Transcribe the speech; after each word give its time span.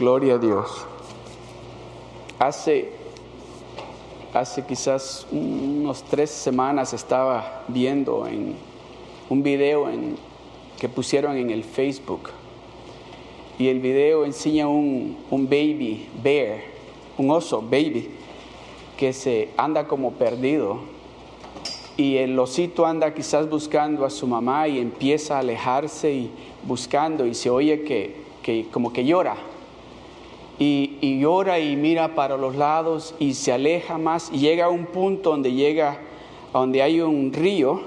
Gloria 0.00 0.36
a 0.36 0.38
Dios. 0.38 0.86
Hace, 2.38 2.88
hace 4.32 4.64
quizás 4.64 5.26
unos 5.30 6.02
tres 6.04 6.30
semanas 6.30 6.94
estaba 6.94 7.64
viendo 7.68 8.26
en 8.26 8.54
un 9.28 9.42
video 9.42 9.90
en, 9.90 10.16
que 10.78 10.88
pusieron 10.88 11.36
en 11.36 11.50
el 11.50 11.64
Facebook. 11.64 12.30
Y 13.58 13.68
el 13.68 13.80
video 13.80 14.24
enseña 14.24 14.68
un, 14.68 15.18
un 15.30 15.44
baby 15.44 16.08
bear, 16.22 16.60
un 17.18 17.30
oso 17.30 17.60
baby, 17.60 18.08
que 18.96 19.12
se 19.12 19.50
anda 19.58 19.86
como 19.86 20.12
perdido. 20.12 20.78
Y 21.98 22.16
el 22.16 22.38
osito 22.38 22.86
anda 22.86 23.12
quizás 23.12 23.50
buscando 23.50 24.06
a 24.06 24.08
su 24.08 24.26
mamá 24.26 24.66
y 24.66 24.78
empieza 24.78 25.36
a 25.36 25.40
alejarse 25.40 26.10
y 26.10 26.30
buscando 26.62 27.26
y 27.26 27.34
se 27.34 27.50
oye 27.50 27.82
que, 27.82 28.16
que 28.42 28.66
como 28.72 28.94
que 28.94 29.04
llora. 29.04 29.49
Y, 30.60 30.98
y, 31.00 31.18
llora 31.18 31.58
y 31.58 31.74
mira 31.74 32.14
para 32.14 32.36
los 32.36 32.54
lados 32.54 33.14
y 33.18 33.32
se 33.32 33.50
aleja 33.50 33.96
más 33.96 34.30
y 34.30 34.40
llega 34.40 34.66
a 34.66 34.68
un 34.68 34.84
punto 34.84 35.30
donde 35.30 35.52
llega, 35.52 35.98
donde 36.52 36.82
hay 36.82 37.00
un 37.00 37.32
río 37.32 37.80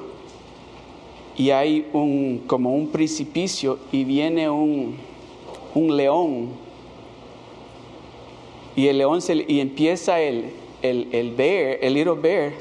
y 1.38 1.52
hay 1.52 1.88
un, 1.94 2.44
como 2.48 2.74
un 2.74 2.88
precipicio 2.88 3.78
y 3.92 4.04
viene 4.04 4.50
un, 4.50 4.98
un 5.76 5.96
león. 5.96 6.50
Y 8.76 8.88
el 8.88 8.98
león 8.98 9.22
se, 9.22 9.46
y 9.48 9.60
empieza 9.60 10.20
el, 10.20 10.52
el, 10.82 11.10
el 11.12 11.32
bear, 11.36 11.78
el 11.80 11.94
little 11.94 12.16
bear, 12.16 12.54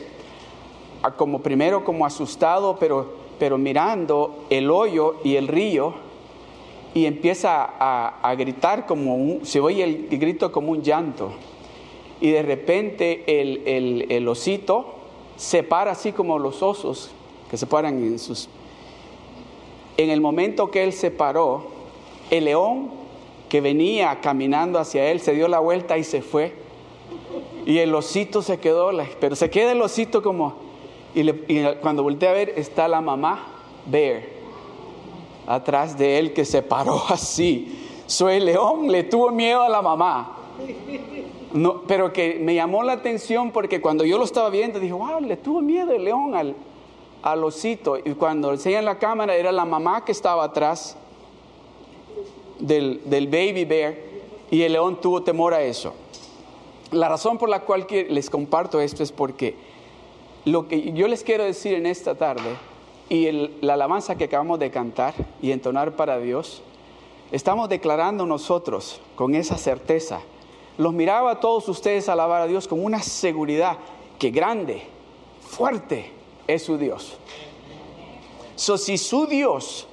a 1.02 1.10
como 1.12 1.40
primero 1.40 1.84
como 1.84 2.04
asustado, 2.04 2.76
pero, 2.78 3.14
pero 3.38 3.56
mirando 3.56 4.44
el 4.50 4.70
hoyo 4.70 5.16
y 5.24 5.36
el 5.36 5.48
río 5.48 6.11
y 6.94 7.06
empieza 7.06 7.64
a, 7.64 8.20
a 8.22 8.34
gritar 8.34 8.86
como 8.86 9.14
un, 9.14 9.46
se 9.46 9.60
oye 9.60 9.84
el 9.84 10.18
grito 10.18 10.52
como 10.52 10.72
un 10.72 10.82
llanto. 10.82 11.32
Y 12.20 12.30
de 12.30 12.42
repente 12.42 13.24
el, 13.26 13.62
el, 13.66 14.06
el, 14.10 14.28
osito 14.28 14.94
se 15.36 15.64
para 15.64 15.90
así 15.90 16.12
como 16.12 16.38
los 16.38 16.62
osos 16.62 17.10
que 17.50 17.56
se 17.56 17.66
paran 17.66 17.98
en 17.98 18.18
sus... 18.18 18.48
En 19.96 20.08
el 20.08 20.20
momento 20.20 20.70
que 20.70 20.84
él 20.84 20.92
se 20.92 21.10
paró, 21.10 21.64
el 22.30 22.44
león 22.44 22.90
que 23.48 23.60
venía 23.60 24.20
caminando 24.20 24.78
hacia 24.78 25.10
él 25.10 25.20
se 25.20 25.34
dio 25.34 25.48
la 25.48 25.58
vuelta 25.58 25.98
y 25.98 26.04
se 26.04 26.22
fue. 26.22 26.52
Y 27.66 27.78
el 27.78 27.92
osito 27.94 28.40
se 28.40 28.60
quedó, 28.60 28.90
pero 29.18 29.34
se 29.34 29.50
queda 29.50 29.72
el 29.72 29.82
osito 29.82 30.22
como... 30.22 30.54
Y, 31.14 31.28
y 31.28 31.64
cuando 31.80 32.04
volteé 32.04 32.28
a 32.28 32.32
ver 32.32 32.54
está 32.56 32.86
la 32.86 33.00
mamá, 33.00 33.48
Bear, 33.84 34.22
atrás 35.46 35.98
de 35.98 36.18
él 36.18 36.32
que 36.32 36.44
se 36.44 36.62
paró 36.62 37.02
así. 37.08 37.88
Soy 38.06 38.40
león, 38.40 38.90
le 38.90 39.04
tuvo 39.04 39.30
miedo 39.30 39.62
a 39.62 39.68
la 39.68 39.82
mamá. 39.82 40.36
No, 41.52 41.82
pero 41.82 42.12
que 42.12 42.38
me 42.40 42.54
llamó 42.54 42.82
la 42.82 42.94
atención 42.94 43.50
porque 43.50 43.80
cuando 43.80 44.04
yo 44.04 44.18
lo 44.18 44.24
estaba 44.24 44.48
viendo 44.50 44.80
dije, 44.80 44.92
wow, 44.92 45.20
le 45.20 45.36
tuvo 45.36 45.60
miedo 45.60 45.92
el 45.92 46.04
león 46.04 46.34
al, 46.34 46.54
al 47.22 47.44
osito. 47.44 47.98
Y 47.98 48.14
cuando 48.14 48.52
enseñan 48.52 48.84
la 48.84 48.98
cámara 48.98 49.34
era 49.34 49.52
la 49.52 49.64
mamá 49.64 50.04
que 50.04 50.12
estaba 50.12 50.44
atrás 50.44 50.96
del, 52.58 53.00
del 53.04 53.26
baby 53.26 53.64
bear 53.64 53.94
y 54.50 54.62
el 54.62 54.72
león 54.72 55.00
tuvo 55.00 55.22
temor 55.22 55.54
a 55.54 55.62
eso. 55.62 55.94
La 56.90 57.08
razón 57.08 57.38
por 57.38 57.48
la 57.48 57.60
cual 57.60 57.86
les 57.90 58.28
comparto 58.28 58.80
esto 58.80 59.02
es 59.02 59.12
porque 59.12 59.54
lo 60.44 60.68
que 60.68 60.92
yo 60.92 61.08
les 61.08 61.22
quiero 61.22 61.44
decir 61.44 61.74
en 61.74 61.86
esta 61.86 62.14
tarde 62.14 62.56
y 63.08 63.30
la 63.60 63.74
alabanza 63.74 64.16
que 64.16 64.24
acabamos 64.24 64.58
de 64.58 64.70
cantar 64.70 65.14
y 65.40 65.50
entonar 65.50 65.96
para 65.96 66.18
Dios, 66.18 66.62
estamos 67.30 67.68
declarando 67.68 68.26
nosotros 68.26 69.00
con 69.16 69.34
esa 69.34 69.58
certeza. 69.58 70.20
Los 70.78 70.92
miraba 70.92 71.32
a 71.32 71.40
todos 71.40 71.68
ustedes 71.68 72.08
alabar 72.08 72.42
a 72.42 72.46
Dios 72.46 72.66
con 72.66 72.82
una 72.82 73.02
seguridad 73.02 73.76
que 74.18 74.30
grande, 74.30 74.82
fuerte 75.40 76.10
es 76.46 76.62
su 76.62 76.78
Dios. 76.78 77.18
So, 78.56 78.78
si 78.78 78.96
su 78.96 79.26
Dios, 79.26 79.86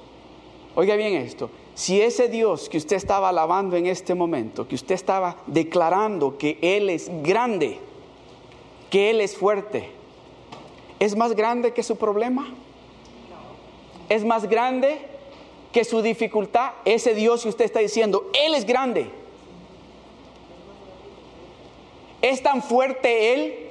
oiga 0.74 0.96
bien 0.96 1.14
esto, 1.14 1.50
si 1.74 2.00
ese 2.00 2.28
Dios 2.28 2.68
que 2.68 2.78
usted 2.78 2.96
estaba 2.96 3.30
alabando 3.30 3.76
en 3.76 3.86
este 3.86 4.14
momento, 4.14 4.68
que 4.68 4.74
usted 4.74 4.94
estaba 4.94 5.36
declarando 5.46 6.36
que 6.38 6.58
Él 6.60 6.90
es 6.90 7.10
grande, 7.22 7.78
que 8.90 9.10
Él 9.10 9.20
es 9.20 9.36
fuerte, 9.36 9.88
¿es 10.98 11.16
más 11.16 11.34
grande 11.34 11.72
que 11.72 11.82
su 11.82 11.96
problema? 11.96 12.48
¿Es 14.10 14.24
más 14.24 14.48
grande 14.48 14.98
que 15.72 15.84
su 15.84 16.02
dificultad? 16.02 16.72
Ese 16.84 17.14
Dios 17.14 17.44
que 17.44 17.48
usted 17.48 17.64
está 17.64 17.78
diciendo, 17.78 18.28
Él 18.34 18.54
es 18.54 18.66
grande. 18.66 19.08
¿Es 22.20 22.42
tan 22.42 22.60
fuerte 22.60 23.32
Él? 23.32 23.68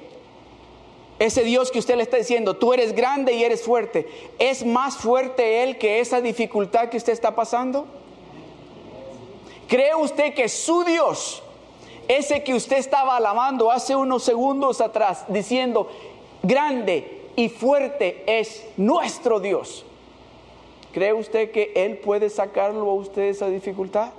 Ese 1.19 1.43
Dios 1.43 1.71
que 1.71 1.79
usted 1.79 1.97
le 1.97 2.03
está 2.03 2.15
diciendo, 2.15 2.55
tú 2.55 2.71
eres 2.71 2.95
grande 2.95 3.33
y 3.33 3.43
eres 3.43 3.61
fuerte, 3.61 4.07
¿es 4.39 4.65
más 4.65 4.95
fuerte 4.95 5.63
Él 5.63 5.77
que 5.77 5.99
esa 5.99 6.21
dificultad 6.21 6.87
que 6.87 6.95
usted 6.95 7.11
está 7.11 7.35
pasando? 7.35 7.85
¿Cree 9.67 9.93
usted 9.93 10.33
que 10.33 10.47
su 10.47 10.85
Dios, 10.85 11.43
ese 12.07 12.45
que 12.45 12.53
usted 12.53 12.77
estaba 12.77 13.17
alabando 13.17 13.69
hace 13.69 13.97
unos 13.97 14.23
segundos 14.23 14.79
atrás, 14.79 15.25
diciendo, 15.27 15.89
grande 16.41 17.27
y 17.35 17.49
fuerte 17.49 18.23
es 18.25 18.65
nuestro 18.77 19.41
Dios? 19.41 19.85
¿Cree 20.99 21.13
usted 21.13 21.51
que 21.51 21.71
Él 21.77 21.95
puede 21.99 22.29
sacarlo 22.29 22.81
a 22.89 22.93
usted 22.93 23.21
esa 23.21 23.47
dificultad? 23.47 24.11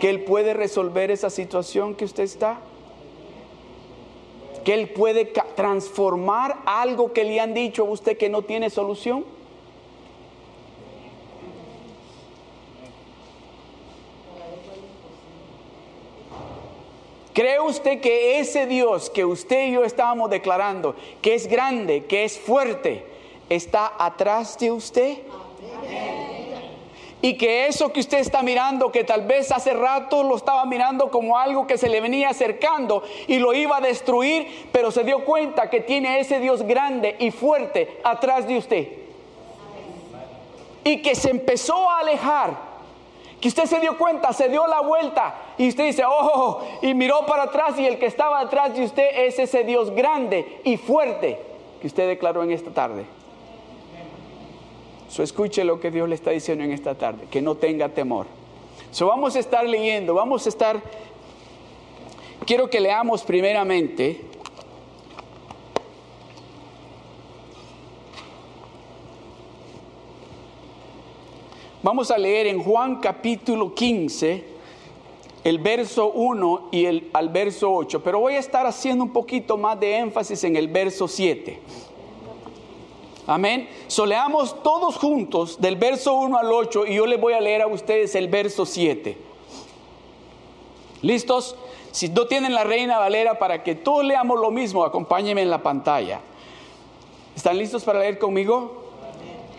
¿Que 0.00 0.08
Él 0.08 0.22
puede 0.22 0.54
resolver 0.54 1.10
esa 1.10 1.30
situación 1.30 1.96
que 1.96 2.04
usted 2.04 2.22
está? 2.22 2.60
que 4.64 4.74
Él 4.74 4.88
puede 4.90 5.24
transformar 5.24 6.58
algo 6.64 7.12
que 7.12 7.24
le 7.24 7.40
han 7.40 7.54
dicho 7.54 7.82
a 7.82 7.90
usted 7.90 8.16
que 8.16 8.28
no 8.28 8.42
tiene 8.42 8.70
solución? 8.70 9.24
¿Cree 17.32 17.58
usted 17.58 18.00
que 18.00 18.38
ese 18.38 18.66
Dios 18.66 19.10
que 19.10 19.24
usted 19.24 19.70
y 19.70 19.72
yo 19.72 19.84
estábamos 19.84 20.30
declarando, 20.30 20.94
que 21.20 21.34
es 21.34 21.48
grande, 21.48 22.04
que 22.04 22.22
es 22.22 22.38
fuerte, 22.38 23.04
está 23.48 23.92
atrás 23.98 24.56
de 24.60 24.70
usted? 24.70 25.18
Y 27.22 27.34
que 27.34 27.66
eso 27.66 27.92
que 27.92 28.00
usted 28.00 28.18
está 28.18 28.42
mirando, 28.42 28.92
que 28.92 29.02
tal 29.02 29.22
vez 29.22 29.50
hace 29.50 29.72
rato 29.72 30.22
lo 30.22 30.36
estaba 30.36 30.64
mirando 30.66 31.10
como 31.10 31.38
algo 31.38 31.66
que 31.66 31.78
se 31.78 31.88
le 31.88 32.00
venía 32.00 32.28
acercando 32.28 33.02
y 33.26 33.38
lo 33.38 33.54
iba 33.54 33.78
a 33.78 33.80
destruir, 33.80 34.68
pero 34.70 34.90
se 34.90 35.02
dio 35.02 35.24
cuenta 35.24 35.70
que 35.70 35.80
tiene 35.80 36.20
ese 36.20 36.40
Dios 36.40 36.62
grande 36.62 37.16
y 37.18 37.30
fuerte 37.30 38.00
atrás 38.04 38.46
de 38.46 38.58
usted. 38.58 38.88
Y 40.84 41.02
que 41.02 41.14
se 41.14 41.30
empezó 41.30 41.90
a 41.90 42.00
alejar 42.00 42.66
que 43.40 43.48
usted 43.48 43.66
se 43.66 43.80
dio 43.80 43.98
cuenta, 43.98 44.32
se 44.32 44.48
dio 44.48 44.66
la 44.66 44.80
vuelta 44.80 45.34
y 45.58 45.68
usted 45.68 45.84
dice, 45.84 46.04
oh, 46.06 46.62
y 46.80 46.94
miró 46.94 47.26
para 47.26 47.44
atrás 47.44 47.78
y 47.78 47.86
el 47.86 47.98
que 47.98 48.06
estaba 48.06 48.40
atrás 48.40 48.74
de 48.74 48.84
usted 48.84 49.26
es 49.26 49.38
ese 49.38 49.64
Dios 49.64 49.90
grande 49.90 50.60
y 50.64 50.76
fuerte 50.76 51.38
que 51.80 51.86
usted 51.86 52.08
declaró 52.08 52.42
en 52.42 52.52
esta 52.52 52.70
tarde. 52.70 53.04
So, 55.16 55.22
escuche 55.22 55.64
lo 55.64 55.80
que 55.80 55.90
Dios 55.90 56.06
le 56.10 56.14
está 56.14 56.30
diciendo 56.30 56.62
en 56.62 56.72
esta 56.72 56.94
tarde, 56.94 57.26
que 57.30 57.40
no 57.40 57.54
tenga 57.54 57.88
temor. 57.88 58.26
So, 58.90 59.06
vamos 59.06 59.34
a 59.34 59.38
estar 59.38 59.66
leyendo, 59.66 60.12
vamos 60.12 60.44
a 60.44 60.50
estar, 60.50 60.78
quiero 62.44 62.68
que 62.68 62.80
leamos 62.80 63.22
primeramente 63.22 64.20
Vamos 71.82 72.10
a 72.10 72.18
leer 72.18 72.48
en 72.48 72.62
Juan 72.62 72.96
capítulo 72.96 73.72
15, 73.72 74.44
el 75.44 75.58
verso 75.60 76.10
1 76.10 76.68
y 76.72 76.84
el, 76.84 77.10
al 77.14 77.30
verso 77.30 77.72
8, 77.72 78.02
pero 78.02 78.18
voy 78.18 78.34
a 78.34 78.38
estar 78.38 78.66
haciendo 78.66 79.04
un 79.04 79.12
poquito 79.12 79.56
más 79.56 79.80
de 79.80 79.96
énfasis 79.96 80.44
en 80.44 80.56
el 80.56 80.68
verso 80.68 81.08
7. 81.08 81.60
Amén. 83.26 83.68
So 83.88 84.06
leamos 84.06 84.62
todos 84.62 84.96
juntos 84.96 85.60
del 85.60 85.76
verso 85.76 86.14
1 86.14 86.38
al 86.38 86.52
8 86.52 86.86
y 86.86 86.94
yo 86.94 87.06
les 87.06 87.20
voy 87.20 87.32
a 87.32 87.40
leer 87.40 87.62
a 87.62 87.66
ustedes 87.66 88.14
el 88.14 88.28
verso 88.28 88.64
7. 88.64 89.18
¿Listos? 91.02 91.56
Si 91.90 92.08
no 92.08 92.26
tienen 92.26 92.54
la 92.54 92.64
Reina 92.64 92.98
Valera 92.98 93.38
para 93.38 93.62
que 93.62 93.74
todos 93.74 94.04
leamos 94.04 94.38
lo 94.38 94.50
mismo, 94.50 94.84
acompáñenme 94.84 95.42
en 95.42 95.50
la 95.50 95.62
pantalla. 95.62 96.20
¿Están 97.34 97.58
listos 97.58 97.84
para 97.84 98.00
leer 98.00 98.18
conmigo? 98.18 98.84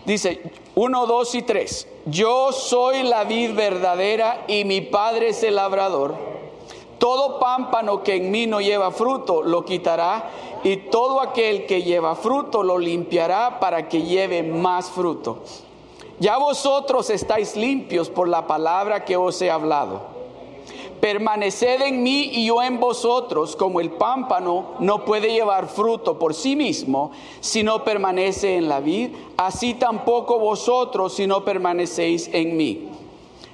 Dice 0.06 0.40
1, 0.74 1.06
2 1.06 1.34
y 1.34 1.42
3. 1.42 1.88
Yo 2.06 2.52
soy 2.52 3.02
la 3.02 3.24
vid 3.24 3.54
verdadera 3.54 4.44
y 4.48 4.64
mi 4.64 4.80
Padre 4.80 5.28
es 5.28 5.42
el 5.42 5.56
labrador. 5.56 6.37
Todo 6.98 7.38
pámpano 7.38 8.02
que 8.02 8.16
en 8.16 8.30
mí 8.30 8.46
no 8.46 8.60
lleva 8.60 8.90
fruto 8.90 9.42
lo 9.42 9.64
quitará 9.64 10.30
y 10.64 10.76
todo 10.76 11.20
aquel 11.20 11.66
que 11.66 11.82
lleva 11.82 12.16
fruto 12.16 12.62
lo 12.62 12.78
limpiará 12.78 13.60
para 13.60 13.88
que 13.88 14.02
lleve 14.02 14.42
más 14.42 14.90
fruto. 14.90 15.38
Ya 16.18 16.36
vosotros 16.36 17.10
estáis 17.10 17.56
limpios 17.56 18.10
por 18.10 18.28
la 18.28 18.46
palabra 18.46 19.04
que 19.04 19.16
os 19.16 19.40
he 19.40 19.50
hablado. 19.50 20.18
Permaneced 21.00 21.80
en 21.82 22.02
mí 22.02 22.30
y 22.32 22.46
yo 22.46 22.60
en 22.60 22.80
vosotros, 22.80 23.54
como 23.54 23.78
el 23.78 23.92
pámpano 23.92 24.74
no 24.80 25.04
puede 25.04 25.32
llevar 25.32 25.68
fruto 25.68 26.18
por 26.18 26.34
sí 26.34 26.56
mismo 26.56 27.12
si 27.38 27.62
no 27.62 27.84
permanece 27.84 28.56
en 28.56 28.68
la 28.68 28.80
vid, 28.80 29.10
así 29.36 29.74
tampoco 29.74 30.40
vosotros 30.40 31.14
si 31.14 31.28
no 31.28 31.44
permanecéis 31.44 32.28
en 32.32 32.56
mí. 32.56 32.88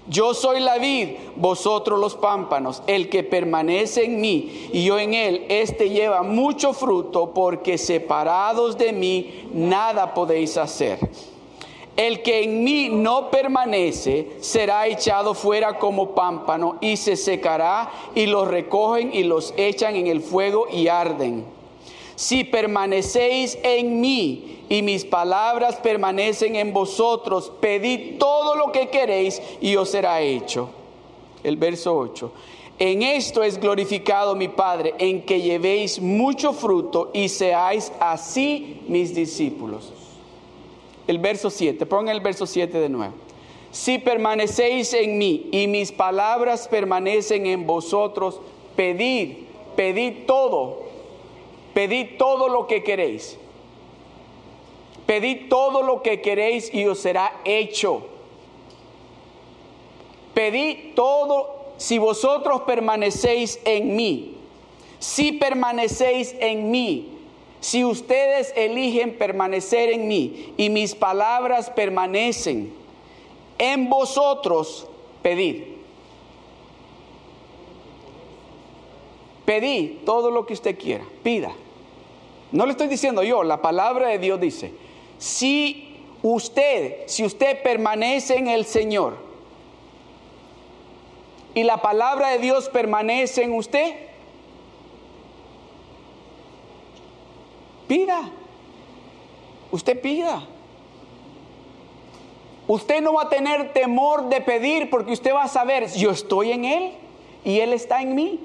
Yo 0.06 0.34
soy 0.34 0.60
la 0.60 0.76
vid, 0.76 1.10
vosotros 1.36 1.98
los 1.98 2.14
pámpanos. 2.14 2.82
El 2.86 3.08
que 3.08 3.22
permanece 3.22 4.04
en 4.04 4.20
mí 4.20 4.68
y 4.72 4.84
yo 4.84 4.98
en 4.98 5.14
él, 5.14 5.46
éste 5.48 5.88
lleva 5.88 6.22
mucho 6.22 6.74
fruto, 6.74 7.32
porque 7.32 7.78
separados 7.78 8.76
de 8.76 8.92
mí 8.92 9.48
nada 9.52 10.12
podéis 10.12 10.58
hacer. 10.58 10.98
El 11.96 12.22
que 12.22 12.42
en 12.42 12.64
mí 12.64 12.88
no 12.90 13.30
permanece 13.30 14.32
será 14.40 14.86
echado 14.88 15.32
fuera 15.32 15.78
como 15.78 16.10
pámpano 16.10 16.76
y 16.80 16.96
se 16.96 17.16
secará 17.16 17.90
y 18.14 18.26
los 18.26 18.48
recogen 18.48 19.14
y 19.14 19.22
los 19.22 19.54
echan 19.56 19.94
en 19.94 20.08
el 20.08 20.20
fuego 20.20 20.66
y 20.70 20.88
arden. 20.88 21.53
Si 22.16 22.44
permanecéis 22.44 23.58
en 23.62 24.00
mí 24.00 24.64
y 24.68 24.82
mis 24.82 25.04
palabras 25.04 25.76
permanecen 25.76 26.56
en 26.56 26.72
vosotros, 26.72 27.52
pedid 27.60 28.18
todo 28.18 28.54
lo 28.54 28.72
que 28.72 28.88
queréis 28.88 29.42
y 29.60 29.76
os 29.76 29.90
será 29.90 30.20
hecho. 30.20 30.70
El 31.42 31.56
verso 31.56 31.96
8. 31.96 32.32
En 32.78 33.02
esto 33.02 33.42
es 33.42 33.58
glorificado 33.58 34.34
mi 34.34 34.48
Padre, 34.48 34.94
en 34.98 35.22
que 35.22 35.40
llevéis 35.40 36.00
mucho 36.00 36.52
fruto 36.52 37.10
y 37.12 37.28
seáis 37.28 37.92
así 38.00 38.80
mis 38.88 39.14
discípulos 39.14 39.92
el 41.06 41.18
verso 41.18 41.50
7, 41.50 41.86
pongan 41.86 42.14
el 42.14 42.20
verso 42.20 42.46
7 42.46 42.78
de 42.78 42.88
nuevo. 42.88 43.14
Si 43.70 43.98
permanecéis 43.98 44.94
en 44.94 45.18
mí 45.18 45.48
y 45.50 45.66
mis 45.66 45.92
palabras 45.92 46.68
permanecen 46.68 47.46
en 47.46 47.66
vosotros, 47.66 48.40
pedid, 48.76 49.36
pedid 49.76 50.26
todo, 50.26 50.83
pedid 51.74 52.16
todo 52.16 52.48
lo 52.48 52.66
que 52.66 52.82
queréis. 52.82 53.36
Pedid 55.06 55.48
todo 55.48 55.82
lo 55.82 56.02
que 56.02 56.22
queréis 56.22 56.72
y 56.72 56.86
os 56.86 56.98
será 57.00 57.40
hecho. 57.44 58.06
Pedid 60.32 60.94
todo 60.94 61.74
si 61.76 61.98
vosotros 61.98 62.62
permanecéis 62.62 63.60
en 63.64 63.94
mí. 63.94 64.36
Si 64.98 65.32
permanecéis 65.32 66.34
en 66.40 66.70
mí, 66.70 67.08
si 67.60 67.84
ustedes 67.84 68.52
eligen 68.56 69.18
permanecer 69.18 69.90
en 69.90 70.08
mí 70.08 70.54
y 70.56 70.70
mis 70.70 70.94
palabras 70.94 71.70
permanecen 71.70 72.72
en 73.58 73.90
vosotros, 73.90 74.86
pedid. 75.22 75.62
Pedid 79.44 80.04
todo 80.06 80.30
lo 80.30 80.46
que 80.46 80.54
usted 80.54 80.78
quiera, 80.78 81.04
pida. 81.22 81.54
No 82.54 82.66
le 82.66 82.70
estoy 82.70 82.86
diciendo 82.86 83.24
yo, 83.24 83.42
la 83.42 83.60
palabra 83.60 84.08
de 84.08 84.18
Dios 84.18 84.40
dice, 84.40 84.72
si 85.18 85.98
usted, 86.22 87.00
si 87.06 87.24
usted 87.24 87.60
permanece 87.62 88.36
en 88.36 88.46
el 88.46 88.64
Señor 88.64 89.16
y 91.52 91.64
la 91.64 91.82
palabra 91.82 92.30
de 92.30 92.38
Dios 92.38 92.68
permanece 92.68 93.42
en 93.42 93.54
usted, 93.54 93.94
Pida. 97.88 98.30
Usted 99.70 100.00
pida. 100.00 100.46
Usted 102.66 103.02
no 103.02 103.14
va 103.14 103.22
a 103.22 103.28
tener 103.28 103.72
temor 103.72 104.28
de 104.28 104.40
pedir 104.40 104.88
porque 104.88 105.12
usted 105.12 105.34
va 105.34 105.42
a 105.42 105.48
saber, 105.48 105.92
yo 105.92 106.10
estoy 106.10 106.52
en 106.52 106.64
Él 106.64 106.92
y 107.44 107.58
Él 107.60 107.72
está 107.72 108.00
en 108.00 108.14
mí. 108.14 108.40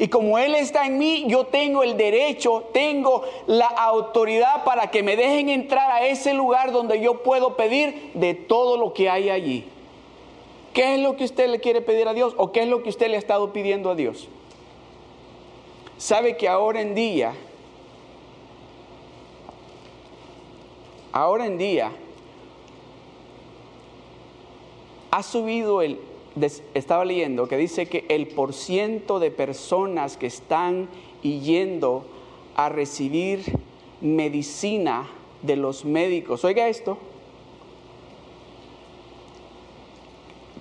Y 0.00 0.08
como 0.08 0.38
Él 0.38 0.54
está 0.54 0.86
en 0.86 0.96
mí, 0.96 1.26
yo 1.28 1.44
tengo 1.44 1.82
el 1.82 1.98
derecho, 1.98 2.64
tengo 2.72 3.22
la 3.46 3.66
autoridad 3.66 4.64
para 4.64 4.90
que 4.90 5.02
me 5.02 5.14
dejen 5.14 5.50
entrar 5.50 5.90
a 5.90 6.06
ese 6.06 6.32
lugar 6.32 6.72
donde 6.72 7.02
yo 7.02 7.22
puedo 7.22 7.54
pedir 7.54 8.10
de 8.14 8.32
todo 8.32 8.78
lo 8.78 8.94
que 8.94 9.10
hay 9.10 9.28
allí. 9.28 9.66
¿Qué 10.72 10.94
es 10.94 11.00
lo 11.00 11.16
que 11.16 11.24
usted 11.24 11.50
le 11.50 11.60
quiere 11.60 11.82
pedir 11.82 12.08
a 12.08 12.14
Dios 12.14 12.32
o 12.38 12.50
qué 12.50 12.62
es 12.62 12.68
lo 12.68 12.82
que 12.82 12.88
usted 12.88 13.08
le 13.08 13.16
ha 13.16 13.18
estado 13.18 13.52
pidiendo 13.52 13.90
a 13.90 13.94
Dios? 13.94 14.28
Sabe 15.98 16.38
que 16.38 16.48
ahora 16.48 16.80
en 16.80 16.94
día 16.94 17.34
ahora 21.12 21.44
en 21.44 21.58
día 21.58 21.92
ha 25.10 25.22
subido 25.22 25.82
el, 25.82 26.00
estaba 26.74 27.04
leyendo 27.04 27.48
que 27.48 27.56
dice 27.56 27.86
que 27.86 28.04
el 28.08 28.28
porciento 28.28 29.18
de 29.18 29.30
personas 29.30 30.16
que 30.16 30.26
están 30.26 30.88
yendo 31.22 32.04
a 32.56 32.68
recibir 32.68 33.58
medicina 34.00 35.08
de 35.42 35.56
los 35.56 35.84
médicos, 35.84 36.44
oiga 36.44 36.68
esto, 36.68 36.98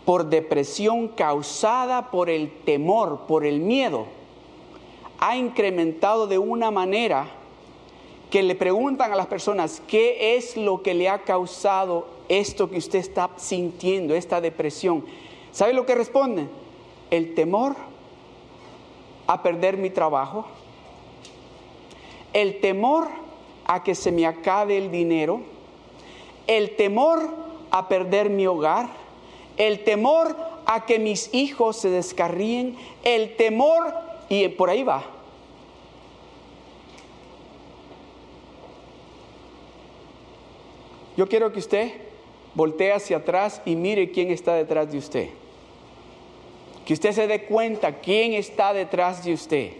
por 0.06 0.25
depresión 0.25 1.10
causada 1.10 2.10
por 2.10 2.30
el 2.30 2.51
temor, 2.63 3.27
por 3.27 3.45
el 3.45 3.60
miedo, 3.60 4.07
ha 5.19 5.38
incrementado 5.38 6.25
de 6.25 6.39
una 6.39 6.71
manera 6.71 7.27
que 8.31 8.42
le 8.44 8.56
preguntan 8.56 9.12
a 9.12 9.16
las 9.16 9.27
personas 9.27 9.81
qué 9.88 10.36
es 10.36 10.56
lo 10.56 10.81
que 10.81 10.94
le 10.94 11.10
ha 11.10 11.24
causado 11.24 12.07
esto 12.27 12.69
que 12.69 12.77
usted 12.77 13.00
está 13.00 13.30
sintiendo, 13.38 14.16
esta 14.16 14.39
depresión. 14.39 15.04
¿Sabe 15.51 15.74
lo 15.74 15.86
que 15.86 15.96
responden? 15.96 16.50
El 17.12 17.33
temor 17.33 17.76
a 19.28 19.42
perder 19.44 19.78
mi 19.78 19.90
trabajo, 19.90 20.45
el 22.33 22.59
temor 22.59 23.07
a 23.66 23.83
que 23.83 23.95
se 23.95 24.12
me 24.12 24.26
acabe 24.26 24.78
el 24.78 24.92
dinero, 24.92 25.42
el 26.47 26.76
temor 26.76 27.30
a 27.71 27.88
perder 27.88 28.30
mi 28.30 28.47
hogar, 28.47 28.90
el 29.57 29.83
temor 29.83 30.35
a 30.66 30.85
que 30.85 31.00
mis 31.00 31.33
hijos 31.33 31.78
se 31.78 31.90
descarríen, 31.90 32.78
el 33.04 33.35
temor, 33.35 33.94
y 34.30 34.47
por 34.50 34.69
ahí 34.69 34.83
va, 34.83 35.04
Yo 41.19 41.28
quiero 41.28 41.52
que 41.52 41.59
usted 41.59 41.92
voltee 42.56 42.94
hacia 42.94 43.18
atrás 43.18 43.62
y 43.66 43.76
mire 43.76 44.12
quién 44.12 44.32
está 44.32 44.54
detrás 44.56 44.92
de 44.92 44.98
usted. 44.98 45.30
Que 46.86 46.94
usted 46.94 47.12
se 47.12 47.28
dé 47.28 47.46
cuenta 47.46 48.00
quién 48.00 48.34
está 48.34 48.74
detrás 48.74 49.24
de 49.24 49.34
usted. 49.34 49.74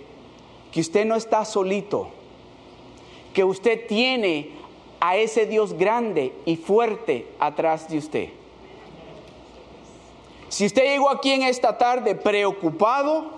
Que 0.72 0.82
usted 0.82 1.06
no 1.06 1.16
está 1.16 1.44
solito. 1.46 2.10
Que 3.34 3.44
usted 3.44 3.88
tiene 3.88 4.52
a 5.00 5.18
ese 5.18 5.46
Dios 5.46 5.74
grande 5.74 6.34
y 6.46 6.56
fuerte 6.56 7.26
atrás 7.40 7.90
de 7.90 7.98
usted. 7.98 8.30
Si 10.50 10.66
usted 10.66 10.84
llegó 10.84 11.10
aquí 11.10 11.32
en 11.32 11.44
esta 11.44 11.78
tarde 11.78 12.16
preocupado, 12.16 13.32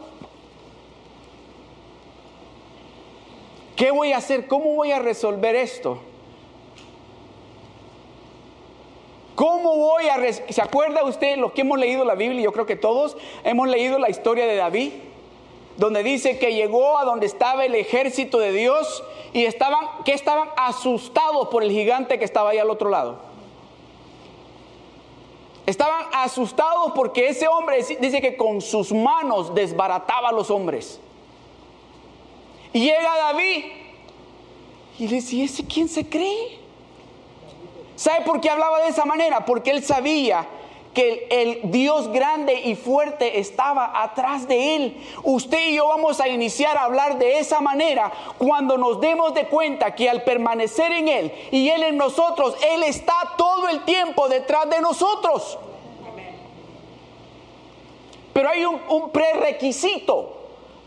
¿qué 3.75 3.91
voy 3.91 4.13
a 4.13 4.17
hacer? 4.17 4.47
¿Cómo 4.47 4.75
voy 4.75 4.91
a 4.91 4.99
resolver 4.99 5.55
esto? 5.55 5.99
¿Cómo 9.61 9.75
voy 9.75 10.09
a... 10.09 10.33
¿Se 10.33 10.59
acuerda 10.59 11.03
usted 11.03 11.37
lo 11.37 11.53
que 11.53 11.61
hemos 11.61 11.77
leído 11.77 12.03
la 12.03 12.15
Biblia? 12.15 12.41
Yo 12.41 12.51
creo 12.51 12.65
que 12.65 12.75
todos 12.75 13.15
hemos 13.43 13.67
leído 13.67 13.99
la 13.99 14.09
historia 14.09 14.47
de 14.47 14.55
David, 14.55 14.91
donde 15.77 16.01
dice 16.01 16.39
que 16.39 16.55
llegó 16.55 16.97
a 16.97 17.05
donde 17.05 17.27
estaba 17.27 17.63
el 17.63 17.75
ejército 17.75 18.39
de 18.39 18.53
Dios 18.53 19.03
y 19.33 19.45
estaban, 19.45 19.85
que 20.03 20.13
estaban 20.13 20.49
asustados 20.57 21.49
por 21.49 21.61
el 21.61 21.69
gigante 21.69 22.17
que 22.17 22.25
estaba 22.25 22.49
ahí 22.49 22.57
al 22.57 22.71
otro 22.71 22.89
lado. 22.89 23.19
Estaban 25.67 26.05
asustados 26.11 26.93
porque 26.95 27.27
ese 27.27 27.47
hombre 27.47 27.85
dice 27.99 28.19
que 28.19 28.35
con 28.35 28.61
sus 28.61 28.91
manos 28.91 29.53
desbarataba 29.53 30.29
a 30.29 30.31
los 30.31 30.49
hombres. 30.49 30.99
Y 32.73 32.79
llega 32.79 33.15
David 33.15 33.65
y 34.97 35.07
le 35.07 35.15
dice, 35.17 35.43
¿ese 35.43 35.67
quién 35.67 35.87
se 35.87 36.09
cree? 36.09 36.60
¿Sabe 38.01 38.25
por 38.25 38.41
qué 38.41 38.49
hablaba 38.49 38.79
de 38.79 38.87
esa 38.87 39.05
manera? 39.05 39.45
Porque 39.45 39.69
él 39.69 39.83
sabía 39.83 40.47
que 40.91 41.27
el, 41.29 41.71
Dios 41.71 42.07
grande 42.07 42.59
y 42.59 42.73
fuerte 42.73 43.39
estaba 43.39 44.01
atrás 44.01 44.47
de 44.47 44.75
él. 44.75 45.07
Usted 45.21 45.59
y 45.67 45.75
yo 45.75 45.87
vamos 45.87 46.19
a 46.19 46.27
iniciar 46.27 46.77
a 46.77 46.85
hablar 46.85 47.19
de 47.19 47.37
esa 47.37 47.61
manera 47.61 48.11
cuando 48.39 48.75
nos 48.79 48.99
demos 49.01 49.35
de 49.35 49.45
cuenta 49.45 49.93
que 49.93 50.09
al 50.09 50.23
permanecer 50.23 50.91
en 50.91 51.09
Él 51.09 51.31
y 51.51 51.69
Él 51.69 51.83
en 51.83 51.97
nosotros, 51.97 52.55
Él 52.73 52.81
está 52.81 53.13
todo 53.37 53.69
el 53.69 53.85
tiempo 53.85 54.27
detrás 54.27 54.67
de 54.67 54.81
nosotros. 54.81 55.59
Pero 58.33 58.49
hay 58.49 58.65
un, 58.65 58.81
un 58.89 59.11
prerequisito 59.11 60.37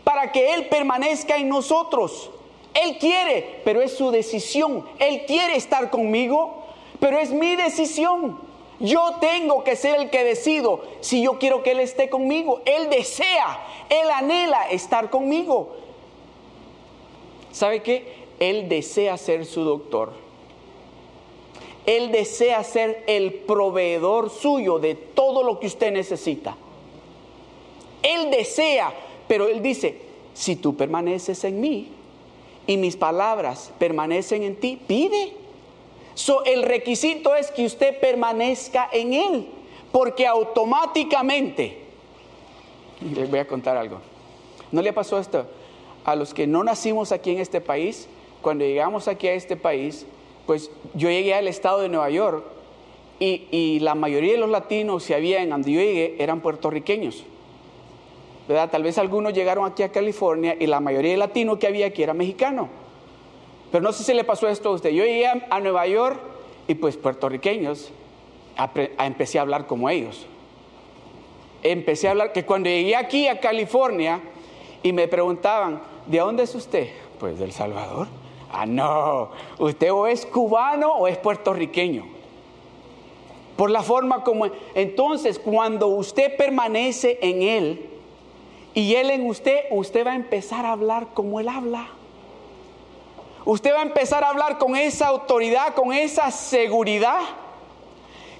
para 0.03 0.33
que 0.33 0.53
Él 0.53 0.67
permanezca 0.67 1.37
en 1.37 1.47
nosotros. 1.47 2.29
Él 2.73 2.97
quiere, 2.97 3.61
pero 3.63 3.81
es 3.81 3.95
su 3.95 4.11
decisión. 4.11 4.85
Él 4.99 5.23
quiere 5.25 5.55
estar 5.55 5.89
conmigo, 5.89 6.64
pero 6.99 7.17
es 7.17 7.31
mi 7.31 7.55
decisión. 7.55 8.39
Yo 8.79 9.15
tengo 9.21 9.63
que 9.63 9.75
ser 9.75 9.95
el 10.01 10.09
que 10.09 10.23
decido 10.23 10.81
si 10.99 11.21
yo 11.21 11.39
quiero 11.39 11.63
que 11.63 11.71
Él 11.71 11.79
esté 11.79 12.09
conmigo. 12.09 12.61
Él 12.65 12.89
desea, 12.89 13.59
Él 13.89 14.09
anhela 14.13 14.69
estar 14.69 15.09
conmigo. 15.09 15.75
¿Sabe 17.51 17.81
qué? 17.81 18.25
Él 18.39 18.67
desea 18.67 19.17
ser 19.17 19.45
su 19.45 19.63
doctor. 19.63 20.11
Él 21.85 22.11
desea 22.11 22.63
ser 22.63 23.03
el 23.07 23.33
proveedor 23.33 24.29
suyo 24.29 24.79
de 24.79 24.95
todo 24.95 25.43
lo 25.43 25.59
que 25.59 25.67
usted 25.67 25.91
necesita. 25.93 26.57
Él 28.01 28.29
desea, 28.31 28.93
pero 29.27 29.47
Él 29.47 29.61
dice, 29.61 30.01
si 30.33 30.55
tú 30.55 30.75
permaneces 30.75 31.43
en 31.43 31.61
mí 31.61 31.87
y 32.67 32.77
mis 32.77 32.97
palabras 32.97 33.71
permanecen 33.79 34.43
en 34.43 34.55
ti, 34.55 34.79
pide. 34.85 35.44
So, 36.15 36.45
el 36.45 36.63
requisito 36.63 37.35
es 37.35 37.51
que 37.51 37.65
usted 37.65 37.99
permanezca 37.99 38.89
en 38.91 39.13
Él, 39.13 39.47
porque 39.91 40.25
automáticamente, 40.25 41.77
les 43.13 43.29
voy 43.29 43.39
a 43.39 43.47
contar 43.47 43.75
algo, 43.75 43.99
¿no 44.71 44.81
le 44.81 44.93
pasó 44.93 45.19
esto? 45.19 45.45
A 46.05 46.15
los 46.15 46.33
que 46.33 46.47
no 46.47 46.63
nacimos 46.63 47.11
aquí 47.11 47.31
en 47.31 47.39
este 47.39 47.59
país, 47.59 48.07
cuando 48.41 48.63
llegamos 48.63 49.09
aquí 49.09 49.27
a 49.27 49.33
este 49.33 49.57
país, 49.57 50.05
pues 50.45 50.71
yo 50.93 51.09
llegué 51.09 51.33
al 51.33 51.47
estado 51.47 51.81
de 51.81 51.89
Nueva 51.89 52.09
York 52.09 52.45
y, 53.19 53.79
la 53.79 53.95
mayoría 53.95 54.33
de 54.33 54.37
los 54.37 54.49
latinos 54.49 55.05
que 55.05 55.15
había 55.15 55.41
en 55.41 55.49
donde 55.49 56.15
eran 56.19 56.41
puertorriqueños. 56.41 57.23
¿verdad? 58.47 58.69
Tal 58.69 58.83
vez 58.83 58.97
algunos 58.97 59.33
llegaron 59.33 59.65
aquí 59.65 59.83
a 59.83 59.91
California 59.91 60.55
y 60.59 60.67
la 60.67 60.79
mayoría 60.79 61.11
de 61.11 61.17
latinos 61.17 61.57
que 61.57 61.67
había 61.67 61.87
aquí 61.87 62.03
era 62.03 62.13
mexicano. 62.13 62.84
Pero 63.75 63.83
no 63.83 63.91
sé 63.91 64.05
si 64.05 64.13
le 64.13 64.23
pasó 64.23 64.47
esto 64.47 64.69
a 64.69 64.71
usted. 64.71 64.91
Yo 64.91 65.03
llegué 65.03 65.27
a, 65.27 65.59
Nueva 65.59 65.85
York 65.85 66.17
y 66.65 66.75
pues 66.75 66.95
puertorriqueños 66.95 67.91
empecé 68.97 69.37
a 69.37 69.41
hablar 69.41 69.67
como 69.67 69.89
ellos. 69.89 70.25
Empecé 71.61 72.07
a 72.07 72.11
hablar 72.11 72.31
que 72.31 72.45
cuando 72.45 72.69
llegué 72.69 72.95
aquí 72.95 73.27
a 73.27 73.41
California 73.41 74.21
y 74.81 74.93
me 74.93 75.09
preguntaban, 75.09 75.81
¿de 76.05 76.19
dónde 76.19 76.43
es 76.43 76.55
usted? 76.55 76.87
Pues 77.19 77.37
del 77.37 77.51
Salvador. 77.51 78.07
Ah, 78.49 78.65
no, 78.65 79.31
usted 79.59 79.91
o 79.91 80.07
es 80.07 80.25
cubano 80.25 80.93
o 80.93 81.09
es 81.09 81.17
puertorriqueño. 81.17 82.05
Por 83.57 83.71
la 83.71 83.83
forma 83.83 84.23
como... 84.23 84.45
Entonces, 84.73 85.37
cuando 85.37 85.87
usted 85.87 86.37
permanece 86.37 87.19
en 87.21 87.41
Él 87.41 87.89
y 88.73 88.95
Él 88.95 89.09
en 89.09 89.27
usted, 89.27 89.65
usted 89.69 90.07
va 90.07 90.13
a 90.13 90.15
empezar 90.15 90.65
a 90.65 90.71
hablar 90.71 91.07
como 91.13 91.41
Él 91.41 91.49
habla. 91.49 91.89
Usted 93.45 93.73
va 93.73 93.79
a 93.79 93.83
empezar 93.83 94.23
a 94.23 94.29
hablar 94.29 94.57
con 94.57 94.75
esa 94.75 95.07
autoridad, 95.07 95.75
con 95.75 95.93
esa 95.93 96.31
seguridad, 96.31 97.19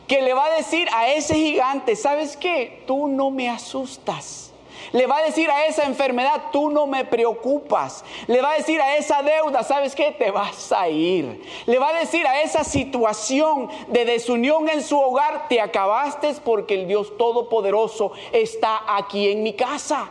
que 0.07 0.21
le 0.21 0.33
va 0.33 0.45
a 0.45 0.55
decir 0.55 0.87
a 0.93 1.09
ese 1.09 1.35
gigante, 1.35 1.95
¿sabes 1.95 2.35
qué? 2.35 2.83
Tú 2.87 3.07
no 3.07 3.29
me 3.29 3.49
asustas. 3.49 4.51
Le 4.91 5.07
va 5.07 5.17
a 5.17 5.23
decir 5.23 5.49
a 5.49 5.65
esa 5.65 5.83
enfermedad, 5.83 6.43
tú 6.51 6.69
no 6.69 6.87
me 6.87 7.05
preocupas. 7.05 8.03
Le 8.27 8.41
va 8.41 8.51
a 8.51 8.55
decir 8.55 8.79
a 8.81 8.95
esa 8.97 9.21
deuda, 9.21 9.63
¿sabes 9.63 9.95
qué? 9.95 10.11
Te 10.11 10.31
vas 10.31 10.71
a 10.71 10.87
ir. 10.89 11.43
Le 11.65 11.79
va 11.79 11.89
a 11.89 11.99
decir 11.99 12.25
a 12.25 12.41
esa 12.41 12.63
situación 12.63 13.69
de 13.87 14.05
desunión 14.05 14.69
en 14.69 14.81
su 14.81 14.99
hogar, 14.99 15.47
te 15.49 15.59
acabaste 15.61 16.33
porque 16.43 16.75
el 16.75 16.87
Dios 16.87 17.17
Todopoderoso 17.17 18.11
está 18.31 18.83
aquí 18.87 19.29
en 19.29 19.43
mi 19.43 19.53
casa. 19.53 20.09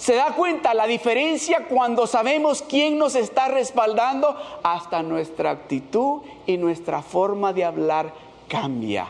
¿Se 0.00 0.14
da 0.14 0.34
cuenta 0.34 0.72
la 0.72 0.86
diferencia 0.86 1.66
cuando 1.68 2.06
sabemos 2.06 2.62
quién 2.62 2.96
nos 2.96 3.14
está 3.14 3.48
respaldando? 3.48 4.34
Hasta 4.62 5.02
nuestra 5.02 5.50
actitud 5.50 6.22
y 6.46 6.56
nuestra 6.56 7.02
forma 7.02 7.52
de 7.52 7.64
hablar 7.64 8.14
cambia. 8.48 9.08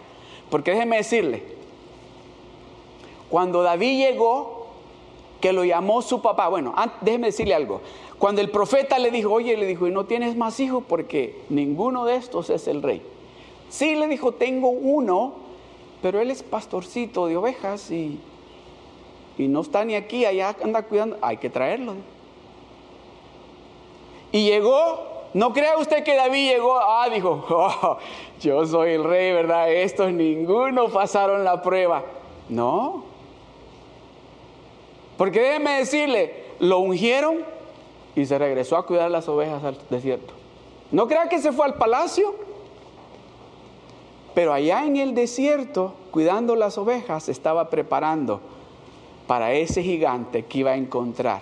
Porque 0.50 0.72
déjeme 0.72 0.96
decirle, 0.96 1.44
cuando 3.28 3.62
David 3.62 3.98
llegó, 3.98 4.66
que 5.40 5.52
lo 5.52 5.64
llamó 5.64 6.02
su 6.02 6.22
papá, 6.22 6.48
bueno, 6.48 6.74
déjeme 7.02 7.28
decirle 7.28 7.54
algo. 7.54 7.82
Cuando 8.18 8.40
el 8.40 8.50
profeta 8.50 8.98
le 8.98 9.12
dijo, 9.12 9.32
oye, 9.32 9.56
le 9.56 9.66
dijo, 9.66 9.86
¿y 9.86 9.92
no 9.92 10.06
tienes 10.06 10.36
más 10.36 10.58
hijos? 10.58 10.82
Porque 10.88 11.40
ninguno 11.50 12.04
de 12.04 12.16
estos 12.16 12.50
es 12.50 12.66
el 12.66 12.82
rey. 12.82 13.00
Sí, 13.68 13.94
le 13.94 14.08
dijo, 14.08 14.32
tengo 14.32 14.70
uno, 14.70 15.34
pero 16.02 16.20
él 16.20 16.32
es 16.32 16.42
pastorcito 16.42 17.28
de 17.28 17.36
ovejas 17.36 17.92
y, 17.92 18.18
y 19.38 19.48
no 19.48 19.60
está 19.60 19.84
ni 19.84 19.94
aquí, 19.94 20.24
allá 20.24 20.54
anda 20.62 20.82
cuidando, 20.82 21.18
hay 21.22 21.36
que 21.38 21.50
traerlo. 21.50 21.94
Y 24.32 24.44
llegó, 24.44 25.28
no 25.34 25.52
crea 25.52 25.78
usted 25.78 26.04
que 26.04 26.14
David 26.14 26.50
llegó, 26.50 26.78
ah, 26.78 27.08
dijo, 27.08 27.44
oh, 27.50 27.98
yo 28.40 28.66
soy 28.66 28.92
el 28.92 29.04
rey, 29.04 29.32
¿verdad? 29.32 29.72
Estos 29.72 30.12
ninguno 30.12 30.88
pasaron 30.88 31.44
la 31.44 31.62
prueba. 31.62 32.02
No, 32.48 33.04
porque 35.20 35.38
déjeme 35.38 35.72
decirle, 35.72 36.32
lo 36.60 36.78
ungieron 36.78 37.44
y 38.16 38.24
se 38.24 38.38
regresó 38.38 38.78
a 38.78 38.86
cuidar 38.86 39.10
las 39.10 39.28
ovejas 39.28 39.62
al 39.62 39.76
desierto. 39.90 40.32
No 40.90 41.08
crea 41.08 41.28
que 41.28 41.38
se 41.40 41.52
fue 41.52 41.66
al 41.66 41.74
palacio, 41.74 42.34
pero 44.34 44.54
allá 44.54 44.86
en 44.86 44.96
el 44.96 45.14
desierto, 45.14 45.92
cuidando 46.10 46.56
las 46.56 46.78
ovejas, 46.78 47.28
estaba 47.28 47.68
preparando 47.68 48.40
para 49.30 49.52
ese 49.52 49.84
gigante 49.84 50.44
que 50.46 50.58
iba 50.58 50.72
a 50.72 50.76
encontrar. 50.76 51.40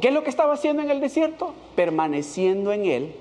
¿Qué 0.00 0.08
es 0.08 0.14
lo 0.14 0.24
que 0.24 0.30
estaba 0.30 0.54
haciendo 0.54 0.80
en 0.80 0.90
el 0.90 0.98
desierto? 0.98 1.52
Permaneciendo 1.76 2.72
en 2.72 2.86
él 2.86 3.14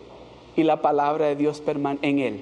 y 0.55 0.63
la 0.63 0.81
palabra 0.81 1.25
de 1.25 1.35
Dios 1.35 1.61
en 2.01 2.19
él. 2.19 2.39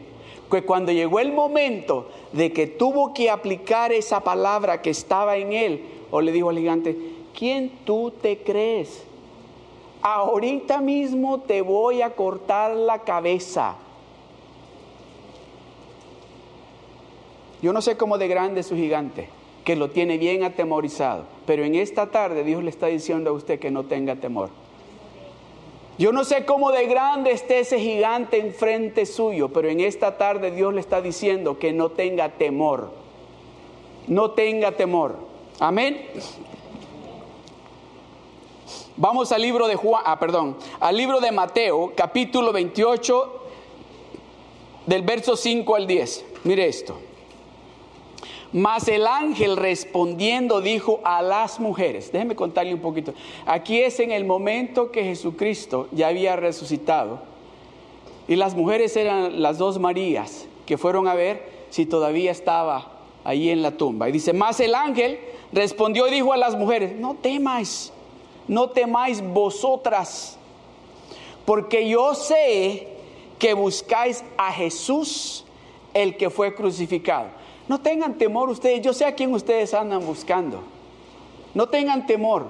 Que 0.52 0.64
cuando 0.64 0.92
llegó 0.92 1.20
el 1.20 1.32
momento 1.32 2.10
de 2.34 2.54
que 2.54 2.68
tuvo 2.68 3.16
que 3.16 3.32
aplicar 3.32 3.92
esa 3.92 4.20
palabra 4.20 4.84
que 4.84 4.92
estaba 4.92 5.38
en 5.38 5.54
él, 5.54 5.86
o 6.12 6.22
le 6.22 6.32
dijo 6.32 6.52
al 6.52 6.60
gigante, 6.60 6.96
¿quién 7.36 7.72
tú 7.84 8.14
te 8.22 8.38
crees? 8.38 9.06
Ahorita 10.04 10.82
mismo 10.82 11.40
te 11.40 11.64
voy 11.64 12.04
a 12.04 12.12
cortar 12.12 12.76
la 12.76 13.00
cabeza. 13.00 13.76
Yo 17.60 17.74
no 17.74 17.82
sé 17.82 17.98
cómo 17.98 18.20
de 18.20 18.28
grande 18.28 18.60
es 18.60 18.68
su 18.68 18.76
gigante, 18.76 19.30
que 19.70 19.76
lo 19.76 19.92
tiene 19.92 20.18
bien 20.18 20.44
atemorizado, 20.44 21.26
pero 21.46 21.64
en 21.64 21.76
esta 21.76 22.08
tarde 22.08 22.44
Dios 22.44 22.64
le 22.64 22.72
está 22.72 22.88
diciendo 22.88 23.30
a 23.30 23.34
usted 23.34 23.60
que 23.60 23.70
no 23.70 23.84
tenga 23.84 24.16
temor. 24.16 24.50
Yo 26.00 26.12
no 26.12 26.24
sé 26.24 26.44
cómo 26.44 26.72
de 26.72 26.88
grande 26.88 27.30
esté 27.30 27.60
ese 27.60 27.80
gigante 27.80 28.40
enfrente 28.40 29.06
suyo, 29.06 29.50
pero 29.50 29.70
en 29.70 29.80
esta 29.80 30.18
tarde 30.18 30.50
Dios 30.50 30.74
le 30.74 30.80
está 30.80 31.04
diciendo 31.04 31.60
que 31.60 31.72
no 31.72 31.92
tenga 31.92 32.30
temor. 32.30 32.90
No 34.08 34.32
tenga 34.32 34.72
temor. 34.72 35.18
Amén. 35.60 36.04
Vamos 38.98 39.32
al 39.32 39.44
libro 39.44 39.68
de 39.68 39.76
Juan, 39.76 40.02
ah, 40.04 40.18
perdón, 40.18 40.58
al 40.80 40.98
libro 40.98 41.20
de 41.20 41.32
Mateo, 41.32 41.94
capítulo 41.96 42.52
28, 42.52 43.42
del 44.88 45.04
verso 45.04 45.38
5 45.38 45.76
al 45.76 45.86
10. 45.86 46.26
Mire 46.46 46.68
esto. 46.68 47.09
Mas 48.52 48.88
el 48.88 49.06
ángel 49.06 49.58
respondiendo 49.58 50.60
dijo 50.62 51.02
a 51.04 51.22
las 51.22 51.60
mujeres, 51.60 52.12
déjenme 52.12 52.36
contarle 52.36 52.74
un 52.74 52.80
poquito. 52.80 53.14
Aquí 53.46 53.80
es 53.82 54.00
en 54.00 54.12
el 54.12 54.26
momento 54.26 54.92
que 54.92 55.04
Jesucristo 55.04 55.88
ya 55.92 56.08
había 56.08 56.36
resucitado 56.36 57.20
y 58.28 58.36
las 58.36 58.56
mujeres 58.56 58.96
eran 58.96 59.42
las 59.42 59.60
dos 59.60 59.80
Marías 59.80 60.48
que 60.66 60.78
fueron 60.78 61.08
a 61.08 61.14
ver 61.14 61.48
si 61.70 61.86
todavía 61.86 62.32
estaba 62.32 63.00
ahí 63.24 63.50
en 63.50 63.62
la 63.62 63.72
tumba. 63.72 64.10
Y 64.10 64.12
dice, 64.12 64.34
más 64.34 64.60
el 64.60 64.74
ángel 64.74 65.20
respondió 65.52 66.08
y 66.08 66.12
dijo 66.12 66.34
a 66.34 66.38
las 66.38 66.56
mujeres, 66.56 66.96
no 66.96 67.16
temáis, 67.16 67.92
no 68.48 68.70
temáis 68.70 69.22
vosotras, 69.22 70.38
porque 71.46 71.88
yo 71.88 72.14
sé 72.14 72.88
que 73.38 73.54
buscáis 73.54 74.24
a 74.38 74.52
Jesús, 74.52 75.46
el 75.94 76.18
que 76.18 76.30
fue 76.30 76.54
crucificado. 76.54 77.30
No 77.70 77.80
tengan 77.80 78.18
temor 78.18 78.50
ustedes, 78.50 78.82
yo 78.82 78.94
sé 78.94 79.06
a 79.06 79.14
quién 79.14 79.32
ustedes 79.32 79.76
andan 79.76 80.04
buscando. 80.04 80.64
No 81.54 81.70
tengan 81.70 82.08
temor. 82.08 82.48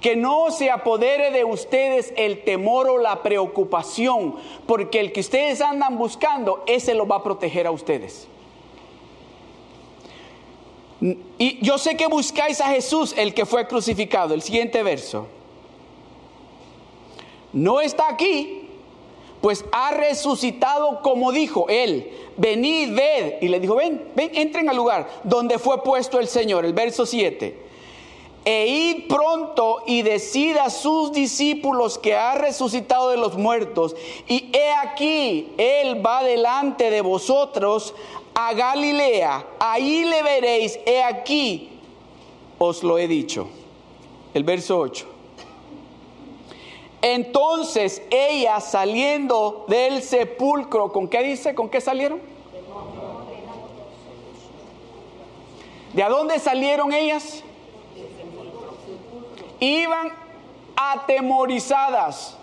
Que 0.00 0.16
no 0.16 0.50
se 0.50 0.70
apodere 0.70 1.30
de 1.30 1.44
ustedes 1.44 2.14
el 2.16 2.44
temor 2.44 2.88
o 2.88 2.96
la 2.96 3.22
preocupación, 3.22 4.36
porque 4.66 5.00
el 5.00 5.12
que 5.12 5.20
ustedes 5.20 5.60
andan 5.60 5.98
buscando, 5.98 6.64
ese 6.66 6.94
lo 6.94 7.06
va 7.06 7.16
a 7.16 7.22
proteger 7.22 7.66
a 7.66 7.70
ustedes. 7.70 8.26
Y 11.36 11.64
yo 11.64 11.76
sé 11.76 11.94
que 11.96 12.06
buscáis 12.06 12.62
a 12.62 12.68
Jesús, 12.68 13.14
el 13.18 13.34
que 13.34 13.44
fue 13.44 13.68
crucificado. 13.68 14.32
El 14.32 14.40
siguiente 14.40 14.82
verso. 14.82 15.26
No 17.52 17.82
está 17.82 18.08
aquí, 18.08 18.57
pues 19.40 19.64
ha 19.72 19.92
resucitado 19.92 21.00
como 21.02 21.32
dijo 21.32 21.66
él. 21.68 22.10
Venid, 22.36 22.94
ved. 22.94 23.34
Y 23.40 23.48
le 23.48 23.60
dijo, 23.60 23.76
ven, 23.76 24.10
ven, 24.14 24.30
entren 24.34 24.68
al 24.68 24.76
lugar 24.76 25.08
donde 25.24 25.58
fue 25.58 25.82
puesto 25.82 26.18
el 26.18 26.28
Señor. 26.28 26.64
El 26.64 26.72
verso 26.72 27.06
7. 27.06 27.66
e 28.44 28.66
id 28.66 29.08
pronto 29.08 29.82
y 29.86 30.00
decid 30.00 30.56
a 30.56 30.70
sus 30.70 31.12
discípulos 31.12 31.98
que 31.98 32.14
ha 32.14 32.34
resucitado 32.34 33.10
de 33.10 33.18
los 33.18 33.36
muertos, 33.36 33.94
y 34.26 34.50
he 34.56 34.70
aquí, 34.72 35.52
él 35.58 36.04
va 36.04 36.22
delante 36.22 36.90
de 36.90 37.02
vosotros 37.02 37.94
a 38.34 38.54
Galilea, 38.54 39.44
ahí 39.58 40.04
le 40.04 40.22
veréis, 40.22 40.80
he 40.86 41.02
aquí, 41.02 41.68
os 42.58 42.82
lo 42.82 42.96
he 42.96 43.06
dicho. 43.06 43.48
El 44.32 44.44
verso 44.44 44.78
8. 44.78 45.17
Entonces 47.00 48.02
ella 48.10 48.60
saliendo 48.60 49.64
del 49.68 50.02
sepulcro, 50.02 50.92
¿con 50.92 51.08
qué 51.08 51.22
dice? 51.22 51.54
¿Con 51.54 51.68
qué 51.68 51.80
salieron? 51.80 52.20
¿De 55.92 56.04
dónde 56.04 56.38
salieron 56.38 56.92
ellas? 56.92 57.42
Iban 59.60 60.12
atemorizadas. 60.76 62.36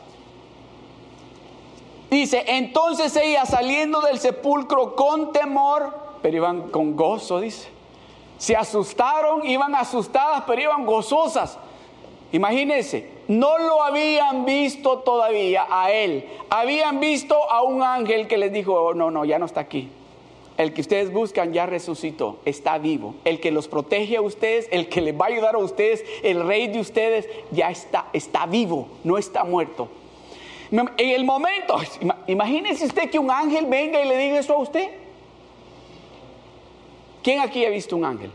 Dice, 2.10 2.44
entonces 2.48 3.16
ellas 3.18 3.50
saliendo 3.50 4.02
del 4.02 4.20
sepulcro 4.20 4.96
con 4.96 5.34
temor, 5.34 5.98
pero 6.22 6.38
iban 6.38 6.70
con 6.70 6.96
gozo, 6.96 7.40
dice. 7.40 7.68
Se 8.38 8.56
asustaron, 8.56 9.46
iban 9.46 9.76
asustadas, 9.76 10.44
pero 10.48 10.62
iban 10.62 10.86
gozosas. 10.86 11.58
Imagínense, 12.36 13.08
no 13.30 13.58
lo 13.58 13.82
habían 13.82 14.44
visto 14.44 15.00
todavía 15.00 15.68
a 15.70 15.94
él. 15.94 16.26
Habían 16.50 17.00
visto 17.00 17.50
a 17.50 17.64
un 17.64 17.82
ángel 17.82 18.28
que 18.28 18.38
les 18.38 18.52
dijo, 18.52 18.74
oh, 18.74 18.94
no, 18.94 19.10
no, 19.10 19.24
ya 19.24 19.40
no 19.40 19.46
está 19.46 19.62
aquí. 19.62 19.88
El 20.58 20.74
que 20.74 20.82
ustedes 20.82 21.14
buscan 21.14 21.54
ya 21.54 21.66
resucitó, 21.66 22.40
está 22.44 22.78
vivo. 22.78 23.16
El 23.24 23.40
que 23.40 23.52
los 23.52 23.70
protege 23.70 24.18
a 24.18 24.22
ustedes, 24.22 24.68
el 24.72 24.90
que 24.90 25.00
les 25.00 25.18
va 25.18 25.28
a 25.28 25.30
ayudar 25.30 25.56
a 25.56 25.60
ustedes, 25.60 26.04
el 26.24 26.46
rey 26.46 26.68
de 26.68 26.82
ustedes, 26.82 27.30
ya 27.52 27.70
está, 27.70 28.08
está 28.12 28.46
vivo, 28.46 28.90
no 29.06 29.18
está 29.18 29.46
muerto. 29.46 29.88
En 30.72 30.90
el 30.98 31.24
momento, 31.24 31.78
imagínese 32.28 32.86
usted 32.86 33.10
que 33.10 33.18
un 33.18 33.32
ángel 33.32 33.66
venga 33.68 34.04
y 34.04 34.10
le 34.10 34.18
diga 34.18 34.40
eso 34.40 34.56
a 34.56 34.58
usted. 34.58 34.90
¿Quién 37.24 37.40
aquí 37.40 37.64
ha 37.64 37.70
visto 37.70 37.96
un 37.96 38.04
ángel? 38.04 38.32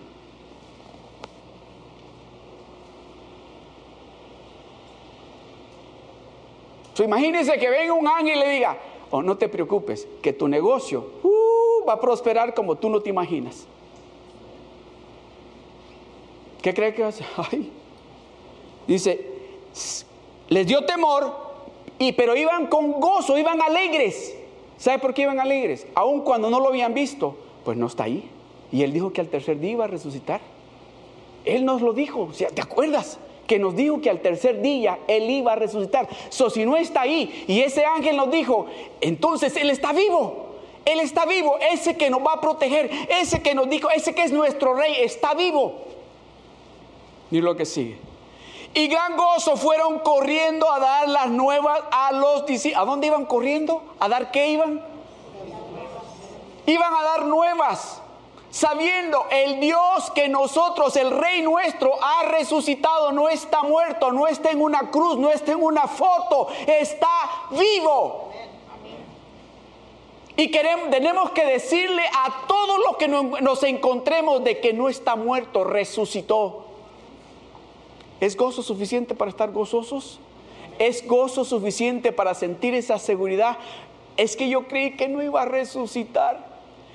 Imagínese 7.05 7.59
que 7.59 7.71
venga 7.71 7.93
un 7.93 8.07
ángel 8.07 8.37
y 8.37 8.41
le 8.41 8.49
diga, 8.51 8.79
oh, 9.11 9.23
no 9.23 9.37
te 9.37 9.49
preocupes, 9.49 10.07
que 10.23 10.33
tu 10.33 10.49
negocio 10.49 11.11
uh, 11.23 11.87
va 11.87 11.95
a 11.95 12.01
prosperar 12.01 12.55
como 12.55 12.77
tú 12.77 12.91
no 12.91 13.01
te 13.01 13.11
imaginas. 13.11 13.67
¿Qué 16.63 16.75
cree 16.75 16.95
que 16.95 17.03
va 17.03 17.09
a 17.09 17.11
hacer? 17.11 17.27
Dice, 18.87 19.25
les 20.49 20.67
dio 20.67 20.85
temor, 20.85 21.33
y, 21.99 22.13
pero 22.13 22.35
iban 22.35 22.67
con 22.67 22.93
gozo, 22.93 23.39
iban 23.39 23.61
alegres. 23.61 24.35
¿Sabe 24.79 24.99
por 24.99 25.13
qué 25.13 25.23
iban 25.23 25.39
alegres? 25.39 25.87
Aun 25.95 26.23
cuando 26.23 26.49
no 26.51 26.59
lo 26.59 26.69
habían 26.69 26.95
visto, 26.95 27.37
pues 27.65 27.77
no 27.77 27.87
está 27.87 28.05
ahí. 28.05 28.29
Y 28.73 28.83
él 28.83 28.93
dijo 28.93 29.13
que 29.13 29.21
al 29.21 29.29
tercer 29.29 29.61
día 29.61 29.73
iba 29.73 29.85
a 29.85 29.89
resucitar. 29.89 30.41
Él 31.45 31.65
nos 31.65 31.83
lo 31.83 31.93
dijo, 31.93 32.31
¿te 32.55 32.63
acuerdas? 32.63 33.19
Que 33.51 33.59
nos 33.59 33.75
dijo 33.75 34.01
que 34.01 34.09
al 34.09 34.21
tercer 34.21 34.63
día 34.63 35.01
Él 35.09 35.29
iba 35.29 35.55
a 35.55 35.57
resucitar. 35.57 36.09
So, 36.29 36.51
si 36.51 36.65
no 36.65 36.77
está 36.77 37.01
ahí 37.01 37.45
y 37.49 37.63
ese 37.63 37.85
ángel 37.85 38.17
nos 38.17 38.31
dijo, 38.31 38.67
entonces 39.01 39.57
Él 39.57 39.71
está 39.71 39.93
vivo. 39.93 40.51
Él 40.85 41.01
está 41.01 41.27
vivo, 41.27 41.59
ese 41.73 41.97
que 41.97 42.11
nos 42.11 42.21
va 42.21 42.35
a 42.35 42.41
proteger, 42.41 42.89
ese 43.09 43.43
que 43.43 43.57
nos 43.57 43.69
dijo, 43.69 43.91
ese 43.91 44.15
que 44.15 44.23
es 44.23 44.31
nuestro 44.31 44.75
rey, 44.75 44.95
está 45.01 45.35
vivo. 45.35 45.75
Y 47.33 47.41
lo 47.41 47.57
que 47.57 47.67
sigue. 47.67 47.99
Y 48.73 48.87
gran 48.87 49.17
gozo 49.17 49.57
fueron 49.57 49.99
corriendo 49.99 50.71
a 50.71 50.79
dar 50.79 51.09
las 51.09 51.29
nuevas 51.29 51.83
a 51.91 52.13
los 52.13 52.47
discípulos. 52.47 52.85
¿A 52.85 52.87
dónde 52.87 53.09
iban 53.09 53.27
corriendo? 53.27 53.83
¿A 53.99 54.09
dar 54.09 54.31
qué 54.31 54.51
iban? 54.51 54.81
Iban 56.67 56.95
a 56.95 57.03
dar 57.03 57.25
nuevas 57.25 58.01
sabiendo 58.51 59.27
el 59.31 59.61
Dios 59.61 60.11
que 60.15 60.29
nosotros, 60.29 60.97
el 60.97 61.11
Rey 61.11 61.43
nuestro, 61.43 61.93
ha 62.03 62.25
resucitado, 62.25 63.13
no 63.13 63.29
está 63.29 63.63
muerto, 63.63 64.13
no 64.13 64.27
está 64.27 64.51
en 64.51 64.61
una 64.61 64.91
cruz, 64.91 65.17
no 65.19 65.31
está 65.31 65.53
en 65.53 65.63
una 65.63 65.87
foto, 65.87 66.49
está 66.67 67.09
vivo. 67.51 68.33
Y 70.37 70.51
queremos, 70.51 70.91
tenemos 70.91 71.31
que 71.31 71.45
decirle 71.45 72.03
a 72.03 72.47
todos 72.47 72.79
los 72.87 72.97
que 72.97 73.09
nos 73.09 73.63
encontremos 73.63 74.43
de 74.43 74.59
que 74.59 74.73
no 74.73 74.89
está 74.89 75.15
muerto, 75.15 75.65
resucitó. 75.65 76.65
¿Es 78.21 78.37
gozo 78.37 78.63
suficiente 78.63 79.15
para 79.15 79.31
estar 79.31 79.51
gozosos? 79.51 80.19
¿Es 80.79 81.07
gozo 81.07 81.45
suficiente 81.45 82.11
para 82.11 82.35
sentir 82.35 82.75
esa 82.75 82.99
seguridad? 82.99 83.59
Es 84.17 84.37
que 84.37 84.49
yo 84.49 84.67
creí 84.67 84.97
que 84.97 85.09
no 85.09 85.23
iba 85.23 85.43
a 85.43 85.47
resucitar. 85.47 86.49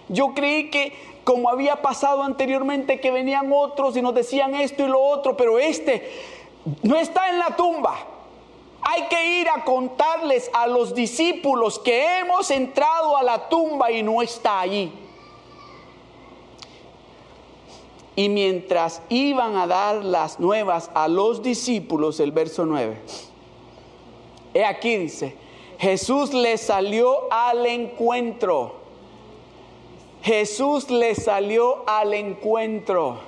Yo 0.09 0.33
creí 0.33 0.69
que 0.69 0.93
como 1.25 1.49
había 1.49 1.81
pasado 1.81 2.23
anteriormente, 2.23 3.01
que 3.01 3.11
venían 3.11 3.51
otros 3.51 3.97
y 3.97 4.01
nos 4.01 4.13
decían 4.13 4.53
esto 4.53 4.85
y 4.85 4.87
lo 4.87 5.01
otro, 5.01 5.35
pero 5.35 5.59
este 5.59 6.09
no 6.83 6.95
está 6.95 7.29
en 7.29 7.39
la 7.39 7.55
tumba. 7.55 7.95
Hay 8.81 9.07
que 9.07 9.41
ir 9.41 9.49
a 9.49 9.65
contarles 9.65 10.51
a 10.53 10.67
los 10.67 10.93
discípulos 10.93 11.79
que 11.79 12.19
hemos 12.19 12.51
entrado 12.51 13.17
a 13.17 13.23
la 13.23 13.49
tumba 13.49 13.91
y 13.91 14.03
no 14.03 14.21
está 14.21 14.59
allí. 14.59 14.93
Y 18.15 18.29
mientras 18.29 19.01
iban 19.09 19.57
a 19.57 19.65
dar 19.65 20.05
las 20.05 20.39
nuevas 20.39 20.91
a 20.93 21.07
los 21.07 21.41
discípulos, 21.41 22.19
el 22.19 22.31
verso 22.31 22.67
9, 22.67 23.01
he 24.53 24.63
aquí 24.63 24.95
dice, 24.95 25.35
Jesús 25.79 26.33
les 26.33 26.61
salió 26.61 27.31
al 27.31 27.65
encuentro 27.65 28.84
Jesús 30.25 30.89
le 30.89 31.13
salió 31.13 31.87
al 31.87 32.15
encuentro. 32.15 33.19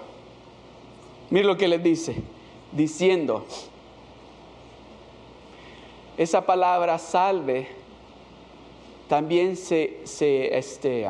Mira 1.30 1.46
lo 1.46 1.56
que 1.56 1.68
les 1.68 1.84
dice, 1.84 2.16
diciendo, 2.72 3.46
esa 6.18 6.44
palabra 6.48 6.98
salve 6.98 7.68
también 9.08 9.58
se, 9.58 10.00
se 10.06 10.58
este, 10.58 11.08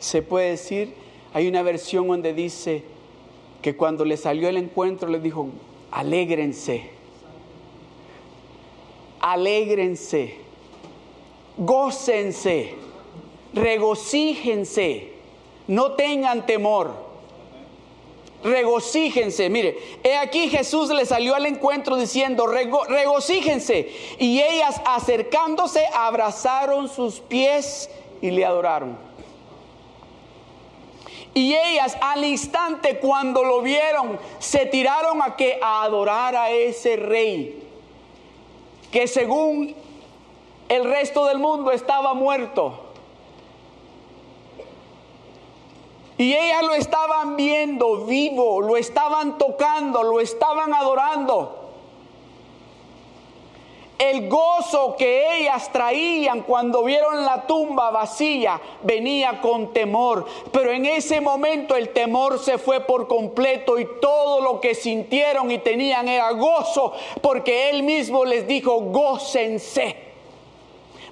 se 0.00 0.22
puede 0.22 0.50
decir, 0.50 0.92
hay 1.32 1.46
una 1.46 1.62
versión 1.62 2.08
donde 2.08 2.34
dice 2.34 2.82
que 3.62 3.76
cuando 3.76 4.04
le 4.04 4.16
salió 4.16 4.48
al 4.48 4.56
encuentro 4.56 5.08
le 5.08 5.20
dijo, 5.20 5.46
alégrense, 5.92 6.90
alégrense 9.20 10.47
gócense, 11.58 12.74
regocíjense, 13.52 15.12
no 15.66 15.92
tengan 15.92 16.46
temor. 16.46 17.08
Regocíjense, 18.42 19.50
mire, 19.50 19.76
he 20.04 20.16
aquí 20.16 20.48
Jesús 20.48 20.90
le 20.90 21.04
salió 21.04 21.34
al 21.34 21.46
encuentro 21.46 21.96
diciendo, 21.96 22.46
regocíjense. 22.46 23.90
Y 24.20 24.40
ellas 24.40 24.80
acercándose 24.86 25.84
abrazaron 25.92 26.88
sus 26.88 27.18
pies 27.18 27.90
y 28.22 28.30
le 28.30 28.44
adoraron. 28.44 28.96
Y 31.34 31.54
ellas 31.54 31.96
al 32.00 32.24
instante 32.24 32.98
cuando 32.98 33.42
lo 33.42 33.60
vieron, 33.60 34.20
se 34.38 34.66
tiraron 34.66 35.20
a 35.20 35.34
que 35.34 35.58
a 35.60 35.82
adorar 35.82 36.36
a 36.36 36.50
ese 36.50 36.94
rey, 36.96 37.60
que 38.92 39.08
según 39.08 39.74
el 40.68 40.84
resto 40.84 41.26
del 41.26 41.38
mundo 41.38 41.70
estaba 41.72 42.14
muerto. 42.14 42.80
Y 46.18 46.34
ellas 46.34 46.62
lo 46.62 46.74
estaban 46.74 47.36
viendo 47.36 48.04
vivo, 48.04 48.60
lo 48.60 48.76
estaban 48.76 49.38
tocando, 49.38 50.02
lo 50.02 50.20
estaban 50.20 50.74
adorando. 50.74 51.54
El 53.98 54.28
gozo 54.28 54.94
que 54.96 55.38
ellas 55.38 55.72
traían 55.72 56.42
cuando 56.42 56.84
vieron 56.84 57.24
la 57.24 57.46
tumba 57.46 57.90
vacía 57.90 58.60
venía 58.82 59.40
con 59.40 59.72
temor, 59.72 60.24
pero 60.52 60.70
en 60.70 60.86
ese 60.86 61.20
momento 61.20 61.74
el 61.74 61.88
temor 61.88 62.38
se 62.38 62.58
fue 62.58 62.80
por 62.80 63.08
completo 63.08 63.76
y 63.78 63.88
todo 64.00 64.40
lo 64.40 64.60
que 64.60 64.76
sintieron 64.76 65.50
y 65.50 65.58
tenían 65.58 66.08
era 66.08 66.30
gozo, 66.30 66.92
porque 67.20 67.70
Él 67.70 67.82
mismo 67.82 68.24
les 68.24 68.46
dijo, 68.46 68.80
gócense 68.80 70.07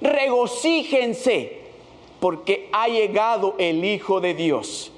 regocíjense, 0.01 1.61
porque 2.21 2.69
ha 2.73 2.89
llegado 2.89 3.55
el 3.59 3.85
Hijo 3.85 4.21
de 4.21 4.35
Dios. 4.35 4.93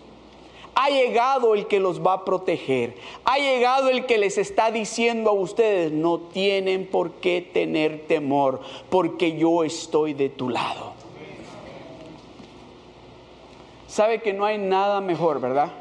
Ha 0.74 0.90
llegado 0.90 1.56
el 1.56 1.66
que 1.66 1.80
los 1.80 2.00
va 2.06 2.12
a 2.12 2.24
proteger. 2.24 2.94
Ha 3.24 3.38
llegado 3.38 3.90
el 3.90 4.06
que 4.06 4.16
les 4.16 4.38
está 4.38 4.70
diciendo 4.70 5.30
a 5.30 5.32
ustedes, 5.32 5.90
no 5.90 6.18
tienen 6.20 6.86
por 6.86 7.12
qué 7.14 7.42
tener 7.42 8.06
temor, 8.06 8.60
porque 8.88 9.36
yo 9.36 9.64
estoy 9.64 10.14
de 10.14 10.28
tu 10.28 10.48
lado. 10.48 10.92
Sabe 13.88 14.22
que 14.22 14.32
no 14.32 14.44
hay 14.44 14.58
nada 14.58 15.00
mejor, 15.00 15.40
¿verdad? 15.40 15.72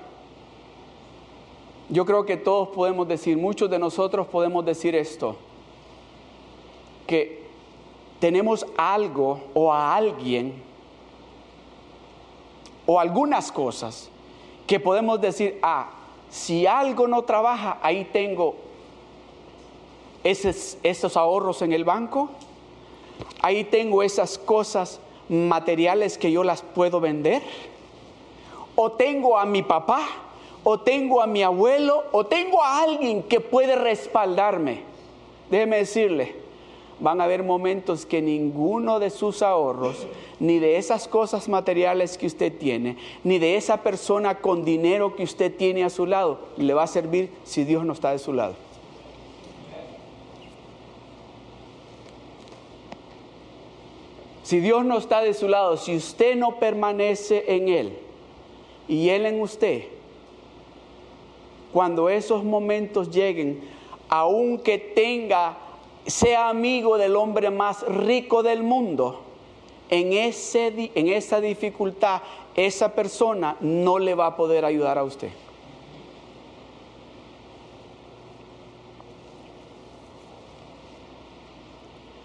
Yo 1.89 2.05
creo 2.05 2.25
que 2.25 2.35
todos 2.35 2.69
podemos 2.69 3.07
decir, 3.07 3.37
muchos 3.37 3.69
de 3.69 3.77
nosotros 3.77 4.27
podemos 4.27 4.65
decir 4.65 4.95
esto, 4.95 5.35
que 7.05 7.46
tenemos 8.19 8.65
algo 8.77 9.41
o 9.53 9.71
a 9.71 9.95
alguien 9.95 10.61
o 12.85 12.99
algunas 12.99 13.51
cosas 13.51 14.09
que 14.65 14.79
podemos 14.79 15.21
decir, 15.21 15.59
ah, 15.61 15.89
si 16.29 16.65
algo 16.65 17.07
no 17.07 17.23
trabaja, 17.23 17.77
ahí 17.81 18.05
tengo 18.05 18.55
esos, 20.23 21.17
ahorros 21.17 21.61
en 21.61 21.73
el 21.73 21.83
banco, 21.83 22.29
ahí 23.41 23.63
tengo 23.63 24.03
esas 24.03 24.37
cosas 24.37 24.99
materiales 25.29 26.17
que 26.17 26.31
yo 26.31 26.43
las 26.43 26.61
puedo 26.61 26.99
vender, 26.99 27.41
o 28.75 28.91
tengo 28.91 29.37
a 29.37 29.45
mi 29.45 29.63
papá, 29.63 30.01
o 30.63 30.79
tengo 30.79 31.21
a 31.21 31.27
mi 31.27 31.43
abuelo, 31.43 32.03
o 32.11 32.25
tengo 32.25 32.61
a 32.61 32.81
alguien 32.81 33.23
que 33.23 33.39
puede 33.39 33.75
respaldarme. 33.75 34.83
Déjeme 35.49 35.77
decirle, 35.77 36.46
van 36.99 37.21
a 37.21 37.25
haber 37.25 37.43
momentos 37.43 38.05
que 38.05 38.21
ninguno 38.21 38.99
de 38.99 39.09
sus 39.09 39.41
ahorros, 39.41 40.07
ni 40.39 40.59
de 40.59 40.77
esas 40.77 41.07
cosas 41.07 41.47
materiales 41.47 42.17
que 42.17 42.27
usted 42.27 42.57
tiene, 42.57 42.97
ni 43.23 43.39
de 43.39 43.55
esa 43.55 43.83
persona 43.83 44.39
con 44.39 44.65
dinero 44.65 45.15
que 45.15 45.23
usted 45.23 45.55
tiene 45.55 45.83
a 45.83 45.89
su 45.89 46.05
lado, 46.05 46.39
le 46.57 46.73
va 46.73 46.83
a 46.83 46.87
servir 46.87 47.31
si 47.43 47.63
Dios 47.63 47.85
no 47.85 47.93
está 47.93 48.11
de 48.11 48.19
su 48.19 48.33
lado. 48.33 48.55
Si 54.43 54.61
Dios 54.61 54.85
no 54.85 54.97
está 54.97 55.21
de 55.21 55.33
su 55.33 55.49
lado, 55.49 55.75
si 55.75 55.95
usted 55.95 56.37
no 56.37 56.57
permanece 56.57 57.43
en 57.53 57.67
Él 57.67 57.97
y 58.87 59.09
Él 59.09 59.25
en 59.25 59.41
usted, 59.41 59.83
cuando 61.73 62.07
esos 62.07 62.45
momentos 62.45 63.11
lleguen, 63.11 63.59
aunque 64.07 64.77
tenga 64.77 65.57
sea 66.07 66.49
amigo 66.49 66.97
del 66.97 67.15
hombre 67.15 67.51
más 67.51 67.85
rico 67.87 68.41
del 68.41 68.63
mundo, 68.63 69.21
en, 69.89 70.13
ese, 70.13 70.91
en 70.95 71.07
esa 71.07 71.39
dificultad 71.39 72.21
esa 72.55 72.93
persona 72.95 73.55
no 73.59 73.99
le 73.99 74.15
va 74.15 74.27
a 74.27 74.35
poder 74.35 74.65
ayudar 74.65 74.97
a 74.97 75.03
usted. 75.03 75.29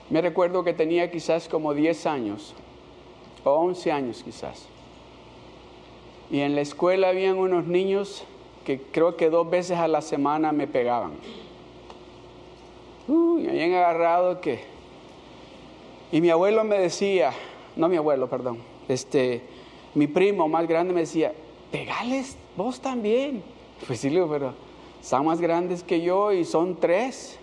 Me 0.08 0.20
recuerdo 0.20 0.62
que 0.62 0.74
tenía 0.74 1.10
quizás 1.10 1.48
como 1.48 1.72
10 1.74 2.06
años, 2.06 2.54
o 3.44 3.50
11 3.50 3.92
años 3.92 4.22
quizás. 4.22 4.66
Y 6.30 6.40
en 6.40 6.54
la 6.54 6.60
escuela 6.60 7.08
habían 7.08 7.38
unos 7.38 7.66
niños 7.66 8.24
que 8.64 8.80
creo 8.80 9.16
que 9.16 9.30
dos 9.30 9.48
veces 9.48 9.78
a 9.78 9.88
la 9.88 10.02
semana 10.02 10.52
me 10.52 10.66
pegaban. 10.66 11.12
Me 13.42 13.50
habían 13.50 13.74
agarrado 13.74 14.40
que... 14.40 14.60
Y 16.10 16.20
mi 16.20 16.30
abuelo 16.30 16.64
me 16.64 16.78
decía, 16.78 17.32
no 17.76 17.88
mi 17.88 17.96
abuelo, 17.96 18.28
perdón, 18.28 18.58
este, 18.88 19.42
mi 19.94 20.06
primo 20.06 20.48
más 20.48 20.68
grande 20.68 20.92
me 20.92 21.00
decía, 21.00 21.32
pegales 21.70 22.36
vos 22.56 22.80
también. 22.80 23.42
Pues 23.86 24.00
sí, 24.00 24.10
pero 24.10 24.54
son 25.00 25.26
más 25.26 25.40
grandes 25.40 25.82
que 25.82 26.02
yo 26.02 26.32
y 26.32 26.44
son 26.44 26.76
tres. 26.76 27.38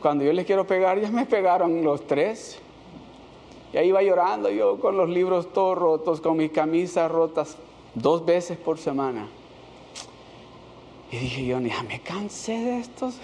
Cuando 0.00 0.24
yo 0.24 0.32
les 0.32 0.46
quiero 0.46 0.66
pegar, 0.66 1.00
ya 1.00 1.10
me 1.10 1.26
pegaron 1.26 1.82
los 1.82 2.06
tres. 2.06 2.58
Y 3.72 3.76
ahí 3.76 3.88
iba 3.88 4.02
llorando 4.02 4.50
yo 4.50 4.78
con 4.78 4.96
los 4.96 5.08
libros 5.08 5.52
todos 5.52 5.76
rotos, 5.76 6.20
con 6.20 6.36
mis 6.36 6.52
camisas 6.52 7.10
rotas 7.10 7.56
dos 7.94 8.24
veces 8.24 8.56
por 8.56 8.78
semana. 8.78 9.28
Y 11.10 11.16
dije 11.16 11.44
yo, 11.44 11.60
ya 11.60 11.82
me 11.82 12.00
cansé 12.00 12.52
de 12.52 12.78
estos. 12.78 13.16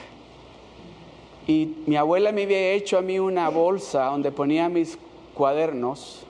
Y 1.46 1.76
mi 1.86 1.96
abuela 1.96 2.32
me 2.32 2.44
había 2.44 2.72
hecho 2.72 2.98
a 2.98 3.02
mí 3.02 3.18
una 3.18 3.48
bolsa 3.48 4.04
donde 4.06 4.30
ponía 4.30 4.68
mis 4.68 4.98
cuadernos, 5.34 6.22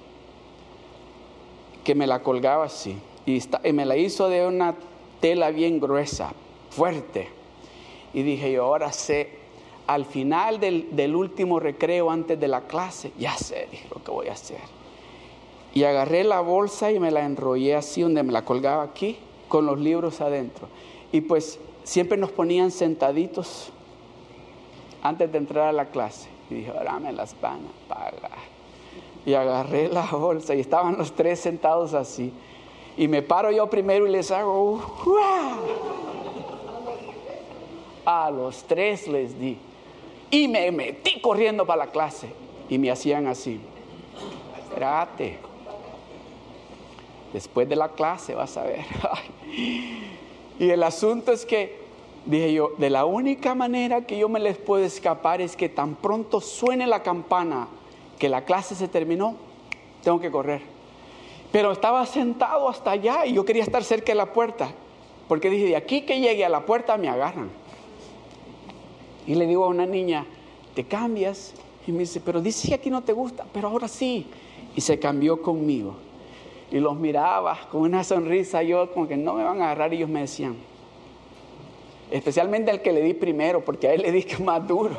que 1.85 1.94
me 1.94 2.07
la 2.07 2.23
colgaba 2.23 2.64
así. 2.64 2.96
Y, 3.27 3.42
me 3.73 3.85
la 3.85 3.96
hizo 3.96 4.29
de 4.29 4.46
una 4.46 4.75
tela 5.20 5.51
bien 5.51 5.81
gruesa, 5.81 6.33
fuerte. 6.70 7.29
Y 8.14 8.23
dije 8.23 8.53
yo, 8.53 8.64
ahora 8.64 8.92
sé, 8.92 9.31
al 9.87 10.05
final 10.05 10.61
del, 10.61 10.88
del 10.92 11.14
último 11.14 11.61
recreo 11.61 12.11
antes 12.11 12.38
de 12.38 12.49
la 12.49 12.62
clase, 12.62 13.12
ya 13.18 13.37
sé, 13.37 13.68
dije 13.70 13.88
lo 13.94 14.03
que 14.03 14.11
voy 14.11 14.29
a 14.29 14.33
hacer. 14.33 14.61
Y 15.75 15.85
agarré 15.85 16.25
la 16.25 16.40
bolsa 16.40 16.90
y 16.90 16.99
me 16.99 17.11
la 17.11 17.25
enrollé 17.25 17.77
así, 17.77 18.03
donde 18.03 18.23
me 18.23 18.33
la 18.33 18.44
colgaba 18.44 18.83
aquí, 18.83 19.18
con 19.49 19.66
los 19.66 19.79
libros 19.79 20.20
adentro. 20.20 20.68
Y 21.12 21.20
pues 21.23 21.59
siempre 21.85 22.16
nos 22.16 22.31
ponían 22.31 22.70
sentaditos 22.70 23.73
antes 25.02 25.30
de 25.30 25.38
entrar 25.38 25.68
a 25.68 25.72
la 25.72 25.86
clase. 25.86 26.28
Y 26.50 26.56
dije, 26.56 26.70
ahora 26.76 26.98
me 26.98 27.12
las 27.12 27.38
van 27.40 27.60
a 27.60 27.94
pagar. 27.94 28.38
Y 29.24 29.34
agarré 29.34 29.88
la 29.88 30.02
bolsa 30.12 30.54
y 30.54 30.60
estaban 30.60 30.96
los 30.98 31.12
tres 31.12 31.40
sentados 31.40 31.94
así. 31.94 32.32
Y 32.96 33.08
me 33.08 33.22
paro 33.22 33.50
yo 33.50 33.68
primero 33.70 34.06
y 34.06 34.10
les 34.10 34.30
hago, 34.30 34.80
a 38.04 38.30
los 38.30 38.64
tres 38.64 39.06
les 39.08 39.38
di. 39.38 39.56
Y 40.30 40.48
me 40.48 40.70
metí 40.70 41.20
corriendo 41.20 41.66
para 41.66 41.86
la 41.86 41.90
clase. 41.92 42.28
Y 42.68 42.78
me 42.78 42.90
hacían 42.90 43.26
así. 43.26 43.60
Espérate. 44.58 45.38
Después 47.32 47.68
de 47.68 47.76
la 47.76 47.90
clase 47.90 48.34
vas 48.34 48.56
a 48.56 48.64
ver. 48.64 48.84
y 50.58 50.70
el 50.70 50.82
asunto 50.82 51.32
es 51.32 51.46
que 51.46 51.80
dije 52.26 52.52
yo, 52.52 52.72
de 52.78 52.90
la 52.90 53.04
única 53.04 53.54
manera 53.54 54.02
que 54.02 54.18
yo 54.18 54.28
me 54.28 54.40
les 54.40 54.56
puedo 54.59 54.85
escapar 54.85 55.40
es 55.40 55.56
que 55.56 55.68
tan 55.68 55.94
pronto 55.94 56.40
suene 56.40 56.87
la 56.87 57.02
campana 57.02 57.68
que 58.18 58.28
la 58.28 58.44
clase 58.44 58.74
se 58.74 58.88
terminó, 58.88 59.37
tengo 60.02 60.20
que 60.20 60.30
correr. 60.30 60.62
Pero 61.50 61.72
estaba 61.72 62.04
sentado 62.06 62.68
hasta 62.68 62.92
allá 62.92 63.26
y 63.26 63.35
yo 63.35 63.44
quería 63.44 63.62
estar 63.62 63.83
cerca 63.83 64.12
de 64.12 64.16
la 64.16 64.33
puerta, 64.33 64.70
porque 65.26 65.50
dije, 65.50 65.66
de 65.66 65.76
aquí 65.76 66.02
que 66.02 66.20
llegue 66.20 66.44
a 66.44 66.48
la 66.48 66.66
puerta 66.66 66.96
me 66.96 67.09
agarran. 67.09 67.50
Y 69.26 69.35
le 69.35 69.46
digo 69.46 69.64
a 69.64 69.68
una 69.68 69.87
niña, 69.87 70.26
¿te 70.74 70.85
cambias? 70.85 71.54
Y 71.87 71.92
me 71.92 72.00
dice, 72.00 72.20
pero 72.20 72.40
dice 72.40 72.68
que 72.68 72.74
aquí 72.74 72.90
no 72.90 73.02
te 73.02 73.12
gusta, 73.12 73.46
pero 73.52 73.68
ahora 73.68 73.88
sí. 73.88 74.26
Y 74.76 74.80
se 74.80 74.98
cambió 74.98 75.42
conmigo. 75.42 75.94
Y 76.70 76.78
los 76.78 76.96
miraba 76.96 77.59
con 77.70 77.83
una 77.83 78.04
sonrisa, 78.04 78.62
yo 78.62 78.92
como 78.92 79.09
que 79.09 79.16
no 79.16 79.35
me 79.35 79.42
van 79.42 79.61
a 79.61 79.64
agarrar 79.66 79.92
y 79.92 79.96
ellos 79.96 80.09
me 80.09 80.20
decían, 80.20 80.56
especialmente 82.11 82.70
al 82.70 82.83
que 82.83 82.92
le 82.92 83.03
di 83.03 83.14
primero, 83.14 83.64
porque 83.64 83.88
a 83.88 83.94
él 83.94 84.03
le 84.03 84.12
di 84.12 84.27
más 84.42 84.66
duro. 84.66 84.90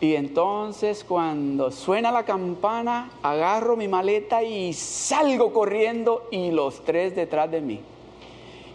Y 0.00 0.14
entonces 0.14 1.02
cuando 1.02 1.72
suena 1.72 2.12
la 2.12 2.24
campana, 2.24 3.10
agarro 3.22 3.76
mi 3.76 3.88
maleta 3.88 4.44
y 4.44 4.72
salgo 4.72 5.52
corriendo 5.52 6.28
y 6.30 6.52
los 6.52 6.84
tres 6.84 7.16
detrás 7.16 7.50
de 7.50 7.60
mí. 7.60 7.80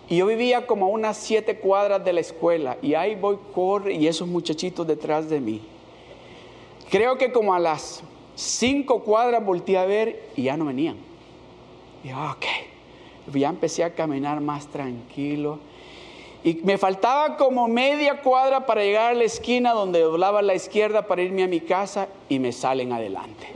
Y 0.10 0.18
yo 0.18 0.26
vivía 0.26 0.68
como 0.68 0.88
a 0.88 0.90
unas 0.90 1.16
siete 1.16 1.58
cuadras 1.58 2.04
de 2.04 2.12
la 2.12 2.20
escuela 2.20 2.78
y 2.82 2.94
ahí 2.94 3.16
voy, 3.16 3.38
corre 3.54 3.94
y 3.94 4.08
esos 4.08 4.28
muchachitos 4.28 4.86
detrás 4.86 5.30
de 5.30 5.40
mí. 5.40 5.62
Creo 6.90 7.18
que 7.18 7.32
como 7.32 7.54
a 7.54 7.60
las 7.60 8.04
cinco 8.36 9.00
cuadras 9.04 9.44
volteé 9.46 9.78
a 9.78 9.86
ver 9.86 10.30
y 10.36 10.44
ya 10.44 10.58
no 10.58 10.66
venían. 10.66 10.98
Y 12.04 12.10
yo, 12.10 12.18
ok, 12.18 13.34
ya 13.34 13.48
empecé 13.48 13.86
a 13.86 13.96
caminar 13.96 14.42
más 14.42 14.68
tranquilo 14.68 15.60
y 16.44 16.56
me 16.56 16.78
faltaba 16.78 17.38
como 17.38 17.70
media 17.70 18.22
cuadra 18.22 18.66
para 18.66 18.82
llegar 18.82 19.12
a 19.12 19.14
la 19.14 19.24
esquina 19.24 19.72
donde 19.72 20.02
doblaba 20.02 20.40
a 20.40 20.42
la 20.42 20.56
izquierda 20.56 21.08
para 21.08 21.22
irme 21.22 21.44
a 21.44 21.48
mi 21.48 21.62
casa 21.62 22.10
y 22.28 22.40
me 22.40 22.52
salen 22.52 22.92
adelante. 22.92 23.48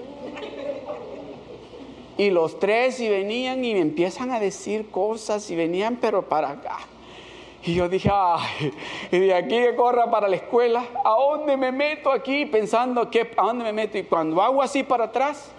Y 2.18 2.30
los 2.30 2.60
tres 2.60 3.00
y 3.02 3.10
venían 3.10 3.64
y 3.66 3.74
me 3.74 3.82
empiezan 3.82 4.32
a 4.32 4.40
decir 4.40 4.90
cosas 4.90 5.52
y 5.52 5.56
venían 5.56 5.98
pero 6.00 6.30
para 6.30 6.52
acá. 6.52 6.78
Y 7.66 7.74
yo 7.74 7.90
dije, 7.90 8.10
y 9.12 9.20
de 9.20 9.34
aquí 9.34 9.58
que 9.58 9.76
corra 9.76 10.10
para 10.10 10.30
la 10.30 10.38
escuela, 10.38 10.86
¿a 11.04 11.10
dónde 11.10 11.58
me 11.58 11.74
meto 11.74 12.10
aquí? 12.10 12.46
Pensando 12.46 13.10
que, 13.10 13.32
¿a 13.36 13.44
dónde 13.44 13.66
me 13.66 13.74
meto? 13.74 13.98
Y 13.98 14.04
cuando 14.04 14.42
hago 14.42 14.62
así 14.62 14.84
para 14.84 15.06
atrás, 15.06 15.52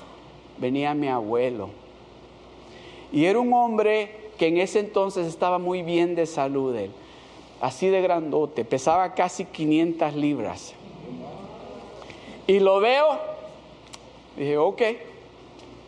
venía 0.57 0.95
mi 0.95 1.09
abuelo. 1.09 1.69
Y 3.13 3.27
era 3.27 3.39
un 3.39 3.53
hombre 3.53 4.31
que 4.39 4.47
en 4.47 4.57
ese 4.57 4.81
entonces 4.81 5.27
estaba 5.27 5.59
muy 5.59 5.83
bien 5.83 6.15
de 6.15 6.25
salud 6.25 6.75
él 6.75 6.91
así 7.61 7.89
de 7.89 8.01
grandote, 8.01 8.65
pesaba 8.65 9.15
casi 9.15 9.45
500 9.45 10.15
libras. 10.15 10.75
Y 12.47 12.61
lo 12.61 12.81
veo, 12.81 13.07
dije, 14.37 14.57
ok, 14.57 14.83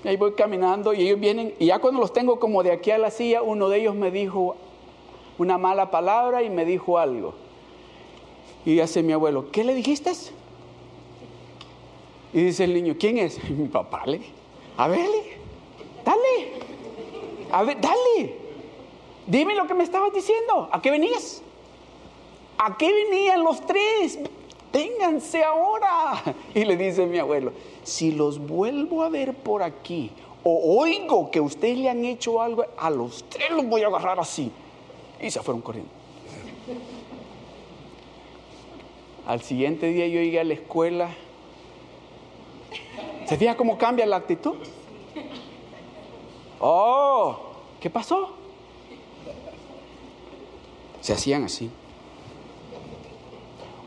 ahí 0.04 0.16
voy 0.16 0.32
caminando 0.32 0.92
y 0.92 1.02
ellos 1.02 1.20
vienen, 1.20 1.54
y 1.58 1.66
ya 1.66 1.78
cuando 1.78 2.00
los 2.00 2.12
tengo 2.12 2.38
como 2.38 2.62
de 2.62 2.72
aquí 2.72 2.90
a 2.90 2.98
la 2.98 3.10
silla, 3.10 3.42
uno 3.42 3.68
de 3.68 3.78
ellos 3.80 3.94
me 3.94 4.10
dijo 4.10 4.56
una 5.38 5.56
mala 5.56 5.90
palabra 5.90 6.42
y 6.42 6.50
me 6.50 6.64
dijo 6.64 6.98
algo. 6.98 7.34
Y 8.66 8.80
hace 8.80 9.02
mi 9.02 9.12
abuelo, 9.12 9.50
¿qué 9.50 9.64
le 9.64 9.74
dijiste? 9.74 10.12
Y 12.32 12.42
dice 12.42 12.64
el 12.64 12.74
niño, 12.74 12.96
¿quién 12.98 13.18
es? 13.18 13.42
mi 13.50 13.68
papá 13.68 14.04
le, 14.06 14.20
a 14.76 14.88
ver, 14.88 15.08
dale. 16.04 16.52
A 17.52 17.62
ver, 17.62 17.80
dale. 17.80 18.36
Dime 19.26 19.54
lo 19.54 19.66
que 19.66 19.74
me 19.74 19.84
estabas 19.84 20.12
diciendo. 20.12 20.68
¿A 20.72 20.80
qué 20.80 20.90
venías? 20.90 21.42
¿A 22.62 22.76
qué 22.76 22.92
venían 22.92 23.42
los 23.42 23.64
tres? 23.64 24.18
Ténganse 24.70 25.42
ahora. 25.42 26.22
Y 26.54 26.66
le 26.66 26.76
dice 26.76 27.06
mi 27.06 27.18
abuelo, 27.18 27.52
si 27.84 28.12
los 28.12 28.38
vuelvo 28.38 29.02
a 29.02 29.08
ver 29.08 29.32
por 29.32 29.62
aquí 29.62 30.10
o 30.44 30.78
oigo 30.78 31.30
que 31.30 31.40
ustedes 31.40 31.78
le 31.78 31.88
han 31.88 32.04
hecho 32.04 32.42
algo, 32.42 32.66
a 32.76 32.90
los 32.90 33.24
tres 33.30 33.50
los 33.50 33.66
voy 33.66 33.82
a 33.82 33.86
agarrar 33.86 34.20
así. 34.20 34.52
Y 35.22 35.30
se 35.30 35.40
fueron 35.40 35.62
corriendo. 35.62 35.90
Al 39.26 39.40
siguiente 39.40 39.86
día 39.86 40.06
yo 40.06 40.20
llegué 40.20 40.40
a 40.40 40.44
la 40.44 40.54
escuela. 40.54 41.08
¿Se 43.24 43.38
fija 43.38 43.56
cómo 43.56 43.78
cambia 43.78 44.04
la 44.04 44.16
actitud? 44.16 44.56
Oh, 46.60 47.38
¿qué 47.80 47.88
pasó? 47.88 48.34
Se 51.00 51.14
hacían 51.14 51.44
así. 51.44 51.70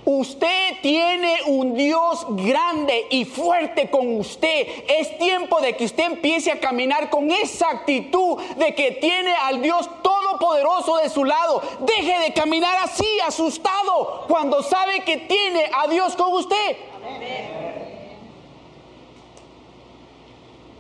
Usted 0.06 0.82
tiene 0.82 1.38
un 1.48 1.76
Dios 1.76 2.26
grande 2.30 3.08
y 3.10 3.24
fuerte 3.24 3.90
con 3.90 4.18
usted. 4.18 4.68
Es 4.88 5.18
tiempo 5.18 5.62
de 5.62 5.78
que 5.78 5.86
usted 5.86 6.04
empiece 6.04 6.52
a 6.52 6.60
caminar 6.60 7.10
con 7.10 7.32
esa 7.32 7.70
actitud 7.70 8.38
de 8.58 8.76
que 8.76 8.92
tiene 8.92 9.34
al 9.34 9.62
Dios 9.62 9.90
todopoderoso 10.02 10.98
de 10.98 11.10
su 11.10 11.24
lado. 11.24 11.62
Deje 11.80 12.20
de 12.20 12.34
caminar 12.34 12.76
así, 12.84 13.08
asustado, 13.26 14.26
cuando 14.28 14.62
sabe 14.62 15.04
que 15.06 15.18
tiene 15.18 15.70
a 15.74 15.88
Dios 15.88 16.16
con 16.18 16.34
usted. 16.34 16.78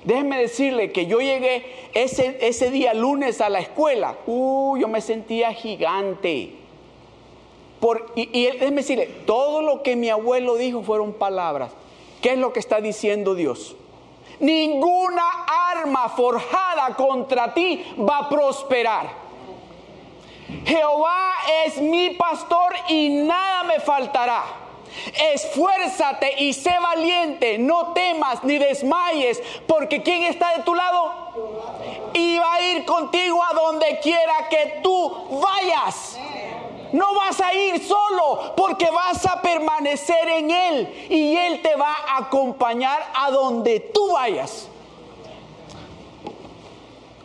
Déjeme 0.03 0.37
decirle 0.37 0.91
que 0.91 1.05
yo 1.05 1.21
llegué 1.21 1.65
ese, 1.93 2.39
ese 2.41 2.69
día 2.71 2.93
lunes 2.93 3.39
a 3.39 3.47
la 3.47 3.59
escuela. 3.59 4.17
Uh, 4.25 4.75
yo 4.77 4.89
me 4.89 4.99
sentía 4.99 5.53
gigante 5.53 6.62
y, 8.15 8.45
él, 8.45 8.59
déjeme 8.59 8.81
decirle, 8.81 9.07
todo 9.25 9.61
lo 9.61 9.83
que 9.83 9.95
mi 9.95 10.09
abuelo 10.09 10.55
dijo 10.55 10.83
fueron 10.83 11.13
palabras. 11.13 11.71
¿Qué 12.21 12.33
es 12.33 12.37
lo 12.37 12.53
que 12.53 12.59
está 12.59 12.79
diciendo 12.79 13.35
Dios? 13.35 13.75
Ninguna 14.39 15.23
arma 15.71 16.09
forjada 16.09 16.95
contra 16.95 17.53
ti 17.53 17.83
va 17.99 18.19
a 18.19 18.29
prosperar. 18.29 19.23
Jehová 20.65 21.33
es 21.65 21.81
mi 21.81 22.11
pastor 22.11 22.73
y 22.87 23.09
nada 23.09 23.63
me 23.63 23.79
faltará. 23.79 24.43
Esfuérzate 25.33 26.43
y 26.43 26.53
sé 26.53 26.71
valiente, 26.79 27.57
no 27.57 27.93
temas 27.93 28.43
ni 28.43 28.59
desmayes, 28.59 29.41
porque 29.67 30.03
¿quién 30.03 30.23
está 30.23 30.55
de 30.55 30.63
tu 30.63 30.75
lado? 30.75 32.11
Y 32.13 32.37
va 32.37 32.53
a 32.53 32.61
ir 32.61 32.85
contigo 32.85 33.41
a 33.43 33.53
donde 33.53 33.99
quiera 34.01 34.47
que 34.49 34.79
tú 34.83 35.41
vayas. 35.41 36.19
No 36.93 37.15
vas 37.15 37.41
a 37.41 37.53
ir 37.55 37.83
solo 37.83 38.53
porque 38.55 38.87
vas 38.91 39.25
a 39.25 39.41
permanecer 39.41 40.27
en 40.27 40.51
Él 40.51 41.07
y 41.09 41.35
Él 41.35 41.61
te 41.61 41.75
va 41.75 41.91
a 42.07 42.17
acompañar 42.19 43.01
a 43.15 43.31
donde 43.31 43.79
tú 43.79 44.11
vayas. 44.13 44.69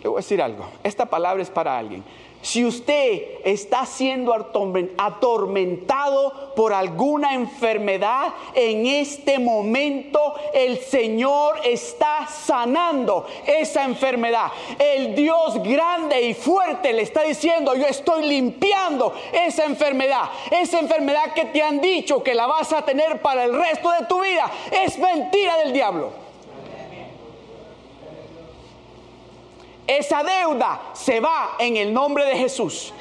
Le 0.03 0.09
voy 0.09 0.17
a 0.17 0.21
decir 0.21 0.41
algo. 0.41 0.67
Esta 0.83 1.05
palabra 1.05 1.43
es 1.43 1.51
para 1.51 1.77
alguien. 1.77 2.03
Si 2.49 2.65
usted 2.65 3.45
está 3.45 3.85
siendo 3.85 4.33
atormentado 4.97 6.55
por 6.57 6.73
alguna 6.73 7.35
enfermedad, 7.35 8.33
en 8.55 8.87
este 8.87 9.39
momento 9.39 10.35
el 10.55 10.79
Señor 10.79 11.61
está 11.63 12.27
sanando 12.27 13.27
esa 13.47 13.85
enfermedad. 13.85 14.47
El 14.79 15.15
Dios 15.15 15.63
grande 15.63 16.23
y 16.23 16.33
fuerte 16.33 16.95
le 16.95 17.03
está 17.03 17.21
diciendo, 17.25 17.75
yo 17.75 17.85
estoy 17.85 18.27
limpiando 18.27 19.13
esa 19.31 19.67
enfermedad. 19.67 20.31
Esa 20.51 20.79
enfermedad 20.79 21.35
que 21.35 21.45
te 21.45 21.63
han 21.63 21.83
dicho 21.83 22.23
que 22.23 22.35
la 22.35 22.47
vas 22.47 22.73
a 22.73 22.81
tener 22.81 23.21
para 23.21 23.45
el 23.45 23.53
resto 23.55 23.91
de 23.91 24.07
tu 24.07 24.23
vida 24.23 24.51
es 24.71 24.99
mentira 24.99 25.59
del 25.59 25.75
diablo. 25.75 26.28
Esa 29.89 30.23
deuda 30.23 30.91
se 30.93 31.19
va 31.19 31.57
en 31.59 31.79
el 31.79 31.95
nombre 31.95 32.27
de 32.27 32.37
Jesús. 32.37 32.93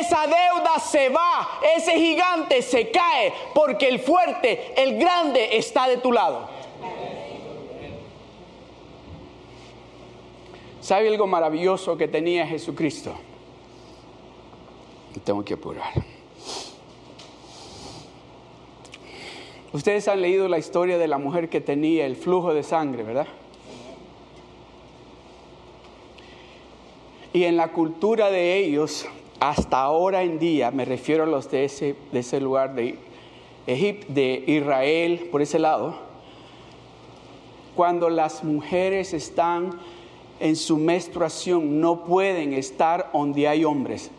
Esa 0.00 0.22
deuda 0.22 0.78
se 0.78 1.10
va. 1.10 1.60
Ese 1.76 1.92
gigante 1.98 2.62
se 2.62 2.90
cae 2.90 3.34
porque 3.54 3.86
el 3.86 4.00
fuerte, 4.00 4.72
el 4.82 4.98
grande 4.98 5.58
está 5.58 5.86
de 5.86 5.98
tu 5.98 6.10
lado. 6.10 6.48
¿Sabe 10.80 11.08
algo 11.08 11.26
maravilloso 11.26 11.98
que 11.98 12.08
tenía 12.08 12.46
Jesucristo? 12.46 13.12
Tengo 15.22 15.44
que 15.44 15.52
apurar. 15.52 15.92
Ustedes 19.74 20.08
han 20.08 20.22
leído 20.22 20.48
la 20.48 20.58
historia 20.58 20.96
de 20.96 21.08
la 21.08 21.18
mujer 21.18 21.50
que 21.50 21.60
tenía 21.60 22.06
el 22.06 22.16
flujo 22.16 22.54
de 22.54 22.62
sangre, 22.62 23.02
¿verdad? 23.02 23.26
Y 27.32 27.44
en 27.44 27.56
la 27.56 27.72
cultura 27.72 28.30
de 28.30 28.58
ellos, 28.58 29.06
hasta 29.40 29.80
ahora 29.80 30.22
en 30.22 30.38
día, 30.38 30.70
me 30.70 30.84
refiero 30.84 31.24
a 31.24 31.26
los 31.26 31.50
de 31.50 31.64
ese, 31.64 31.96
de 32.12 32.20
ese 32.20 32.40
lugar 32.40 32.74
de 32.74 32.98
Egipto, 33.66 34.12
de 34.12 34.44
Israel, 34.46 35.28
por 35.30 35.40
ese 35.40 35.58
lado, 35.58 35.94
cuando 37.74 38.10
las 38.10 38.44
mujeres 38.44 39.14
están 39.14 39.78
en 40.40 40.56
su 40.56 40.76
menstruación, 40.76 41.80
no 41.80 42.04
pueden 42.04 42.52
estar 42.52 43.10
donde 43.14 43.48
hay 43.48 43.64
hombres, 43.64 44.10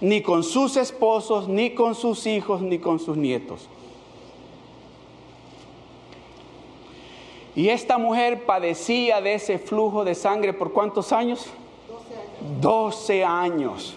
ni 0.00 0.22
con 0.22 0.44
sus 0.44 0.76
esposos, 0.76 1.48
ni 1.48 1.70
con 1.70 1.96
sus 1.96 2.26
hijos, 2.26 2.62
ni 2.62 2.78
con 2.78 3.00
sus 3.00 3.16
nietos. 3.16 3.68
Y 7.56 7.68
esta 7.68 7.98
mujer 7.98 8.44
padecía 8.44 9.20
de 9.20 9.34
ese 9.34 9.58
flujo 9.58 10.04
de 10.04 10.14
sangre 10.14 10.52
por 10.52 10.72
cuántos 10.72 11.12
años? 11.12 11.48
12 12.60 13.24
años. 13.24 13.96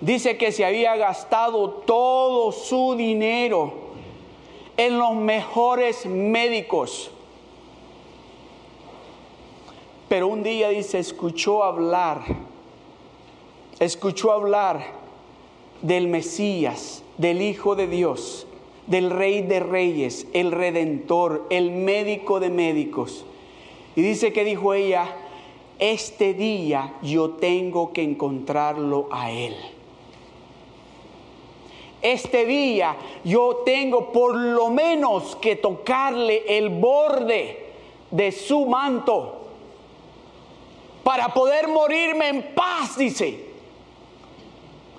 Dice 0.00 0.36
que 0.36 0.50
se 0.50 0.64
había 0.64 0.96
gastado 0.96 1.70
todo 1.70 2.50
su 2.52 2.94
dinero 2.96 3.72
en 4.76 4.98
los 4.98 5.14
mejores 5.14 6.06
médicos. 6.06 7.10
Pero 10.08 10.28
un 10.28 10.42
día 10.42 10.70
dice, 10.70 10.98
escuchó 10.98 11.62
hablar, 11.64 12.22
escuchó 13.78 14.32
hablar 14.32 14.84
del 15.82 16.08
Mesías, 16.08 17.02
del 17.16 17.40
Hijo 17.40 17.76
de 17.76 17.86
Dios, 17.86 18.46
del 18.86 19.10
Rey 19.10 19.42
de 19.42 19.60
Reyes, 19.60 20.26
el 20.32 20.52
Redentor, 20.52 21.46
el 21.50 21.70
médico 21.70 22.40
de 22.40 22.50
médicos. 22.50 23.24
Y 23.94 24.02
dice 24.02 24.32
que 24.32 24.44
dijo 24.44 24.74
ella, 24.74 25.16
este 25.78 26.34
día 26.34 26.94
yo 27.02 27.30
tengo 27.30 27.92
que 27.92 28.02
encontrarlo 28.02 29.08
a 29.10 29.30
Él. 29.30 29.56
Este 32.00 32.44
día 32.44 32.96
yo 33.24 33.62
tengo 33.64 34.10
por 34.10 34.34
lo 34.36 34.70
menos 34.70 35.36
que 35.36 35.56
tocarle 35.56 36.44
el 36.58 36.68
borde 36.68 37.72
de 38.10 38.32
su 38.32 38.66
manto 38.66 39.42
para 41.04 41.28
poder 41.28 41.68
morirme 41.68 42.28
en 42.28 42.54
paz, 42.54 42.96
dice. 42.96 43.52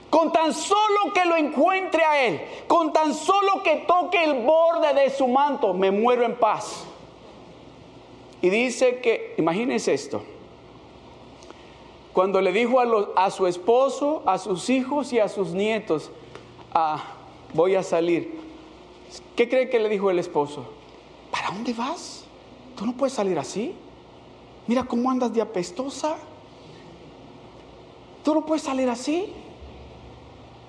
Con 0.09 0.31
tan 0.31 0.53
solo 0.53 1.11
que 1.13 1.25
lo 1.25 1.35
encuentre 1.35 2.03
a 2.03 2.25
Él, 2.25 2.41
con 2.67 2.93
tan 2.93 3.13
solo 3.13 3.63
que 3.63 3.77
toque 3.87 4.23
el 4.23 4.43
borde 4.43 4.93
de 4.93 5.09
su 5.09 5.27
manto, 5.27 5.73
me 5.73 5.91
muero 5.91 6.23
en 6.23 6.35
paz. 6.35 6.85
Y 8.41 8.49
dice 8.49 8.99
que, 8.99 9.33
imagínense 9.37 9.93
esto, 9.93 10.21
cuando 12.13 12.39
le 12.41 12.51
dijo 12.51 12.79
a, 13.15 13.31
su 13.31 13.47
esposo, 13.47 14.21
a 14.25 14.37
sus 14.37 14.69
hijos 14.69 15.11
y 15.11 15.19
a 15.19 15.27
sus 15.27 15.49
nietos, 15.49 16.11
ah, 16.73 17.03
voy 17.53 17.75
a 17.75 17.81
salir, 17.81 18.39
¿qué 19.35 19.49
cree 19.49 19.69
que 19.69 19.79
le 19.79 19.89
dijo 19.89 20.11
el 20.11 20.19
esposo? 20.19 20.63
¿Para 21.31 21.49
dónde 21.49 21.73
vas? 21.73 22.25
Tú 22.77 22.85
no 22.85 22.93
puedes 22.93 23.13
salir 23.13 23.37
así. 23.39 23.73
Mira 24.67 24.83
cómo 24.83 25.09
andas 25.09 25.33
de 25.33 25.41
apestosa. 25.41 26.15
Tú 28.23 28.35
no 28.35 28.45
puedes 28.45 28.61
salir 28.61 28.87
así. 28.89 29.33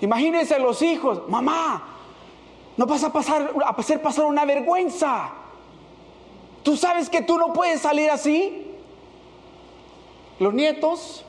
Imagínense 0.01 0.59
los 0.59 0.83
hijos, 0.83 1.23
mamá, 1.29 1.85
no 2.77 2.87
vas 2.87 3.05
a 3.05 3.13
pasar 3.13 3.55
a 3.65 3.71
hacer 3.71 4.03
pasar 4.03 4.25
una 4.25 4.45
vergüenza. 4.45 5.31
Tú 6.63 6.77
sabes 6.77 7.09
que 7.09 7.23
tú 7.23 7.39
no 7.39 7.53
puedes 7.53 7.83
salir 7.83 8.11
así. 8.11 8.67
Los 10.41 10.53
nietos, 10.53 11.25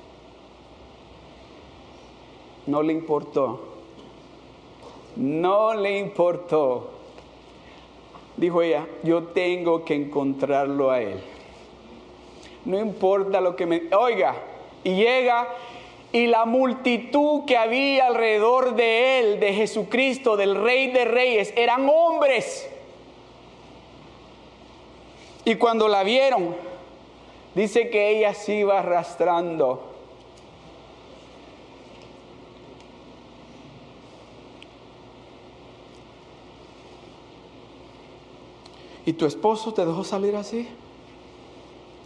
no 2.67 2.81
le 2.81 2.93
importó. 2.93 3.59
No 5.15 5.73
le 5.73 5.97
importó. 5.97 6.91
Dijo 8.37 8.61
ella, 8.61 8.85
yo 9.03 9.23
tengo 9.23 9.85
que 9.85 9.95
encontrarlo 9.95 10.91
a 10.91 11.01
él. 11.01 11.21
No 12.65 12.79
importa 12.79 13.39
lo 13.39 13.55
que 13.55 13.65
me... 13.65 13.83
Oiga, 13.95 14.35
Y 14.83 14.95
llega 14.95 15.47
y 16.11 16.27
la 16.27 16.45
multitud 16.45 17.43
que 17.45 17.57
había 17.57 18.07
alrededor 18.07 18.75
de 18.75 19.19
él, 19.19 19.39
de 19.39 19.53
Jesucristo, 19.53 20.37
del 20.37 20.55
Rey 20.55 20.91
de 20.91 21.05
Reyes, 21.05 21.53
eran 21.57 21.89
hombres. 21.89 22.69
Y 25.43 25.55
cuando 25.55 25.87
la 25.87 26.03
vieron, 26.03 26.55
dice 27.53 27.89
que 27.89 28.17
ella 28.17 28.33
se 28.33 28.55
iba 28.55 28.79
arrastrando. 28.79 29.94
¿Y 39.05 39.13
tu 39.13 39.25
esposo 39.25 39.73
te 39.73 39.85
dejó 39.85 40.03
salir 40.03 40.35
así? 40.35 40.67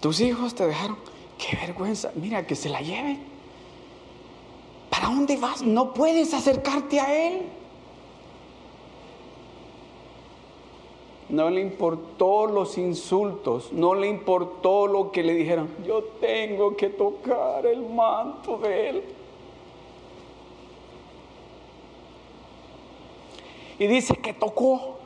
¿Tus 0.01 0.19
hijos 0.19 0.53
te 0.53 0.67
dejaron? 0.67 0.97
Qué 1.37 1.55
vergüenza. 1.55 2.11
Mira, 2.15 2.45
que 2.45 2.55
se 2.55 2.69
la 2.69 2.81
lleven. 2.81 3.19
¿Para 4.89 5.07
dónde 5.07 5.37
vas? 5.37 5.61
No 5.61 5.93
puedes 5.93 6.33
acercarte 6.33 6.99
a 6.99 7.27
él. 7.27 7.41
No 11.29 11.49
le 11.49 11.61
importó 11.61 12.47
los 12.47 12.77
insultos, 12.79 13.71
no 13.71 13.93
le 13.93 14.07
importó 14.07 14.87
lo 14.87 15.11
que 15.11 15.21
le 15.21 15.35
dijeron. 15.35 15.69
Yo 15.85 16.03
tengo 16.19 16.75
que 16.75 16.89
tocar 16.89 17.67
el 17.67 17.87
manto 17.87 18.57
de 18.57 18.89
él. 18.89 19.03
Y 23.77 23.87
dice 23.87 24.15
que 24.15 24.33
tocó 24.33 24.98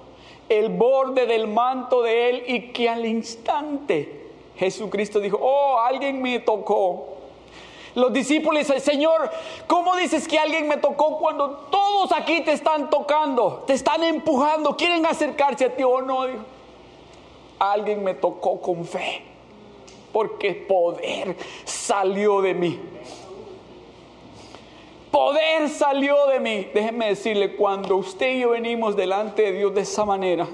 el 0.50 0.70
borde 0.70 1.26
del 1.26 1.48
manto 1.48 2.02
de 2.02 2.30
él 2.30 2.44
y 2.48 2.72
que 2.72 2.90
al 2.90 3.06
instante 3.06 4.24
Jesucristo 4.58 5.20
dijo, 5.20 5.40
oh, 5.42 5.80
alguien 5.80 6.22
me 6.22 6.40
tocó. 6.40 7.08
Los 7.96 8.12
discípulos 8.12 8.68
Señor, 8.80 9.30
¿cómo 9.68 9.96
dices 9.96 10.28
que 10.28 10.40
alguien 10.40 10.68
me 10.68 10.78
tocó 10.78 11.20
cuando 11.20 11.50
todos 11.70 12.12
aquí 12.12 12.42
te 12.42 12.54
están 12.54 12.90
tocando, 12.90 13.64
te 13.68 13.74
están 13.74 14.04
empujando, 14.04 14.76
quieren 14.76 15.06
acercarse 15.06 15.66
a 15.66 15.76
ti 15.76 15.84
o 15.84 16.02
no? 16.02 16.26
alguien 17.60 18.04
me 18.04 18.14
tocó 18.14 18.60
con 18.60 18.84
fe, 18.86 19.22
porque 20.12 20.54
poder 20.54 21.38
salió 21.64 22.42
de 22.42 22.54
mí. 22.54 22.80
Poder 25.14 25.70
salió 25.70 26.26
de 26.26 26.40
mí. 26.40 26.68
Déjenme 26.74 27.10
decirle, 27.10 27.56
cuando 27.56 27.98
usted 27.98 28.32
y 28.32 28.40
yo 28.40 28.50
venimos 28.50 28.96
delante 28.96 29.44
de 29.44 29.52
Dios 29.52 29.76
de 29.76 29.82
esa 29.82 30.06
manera, 30.06 30.48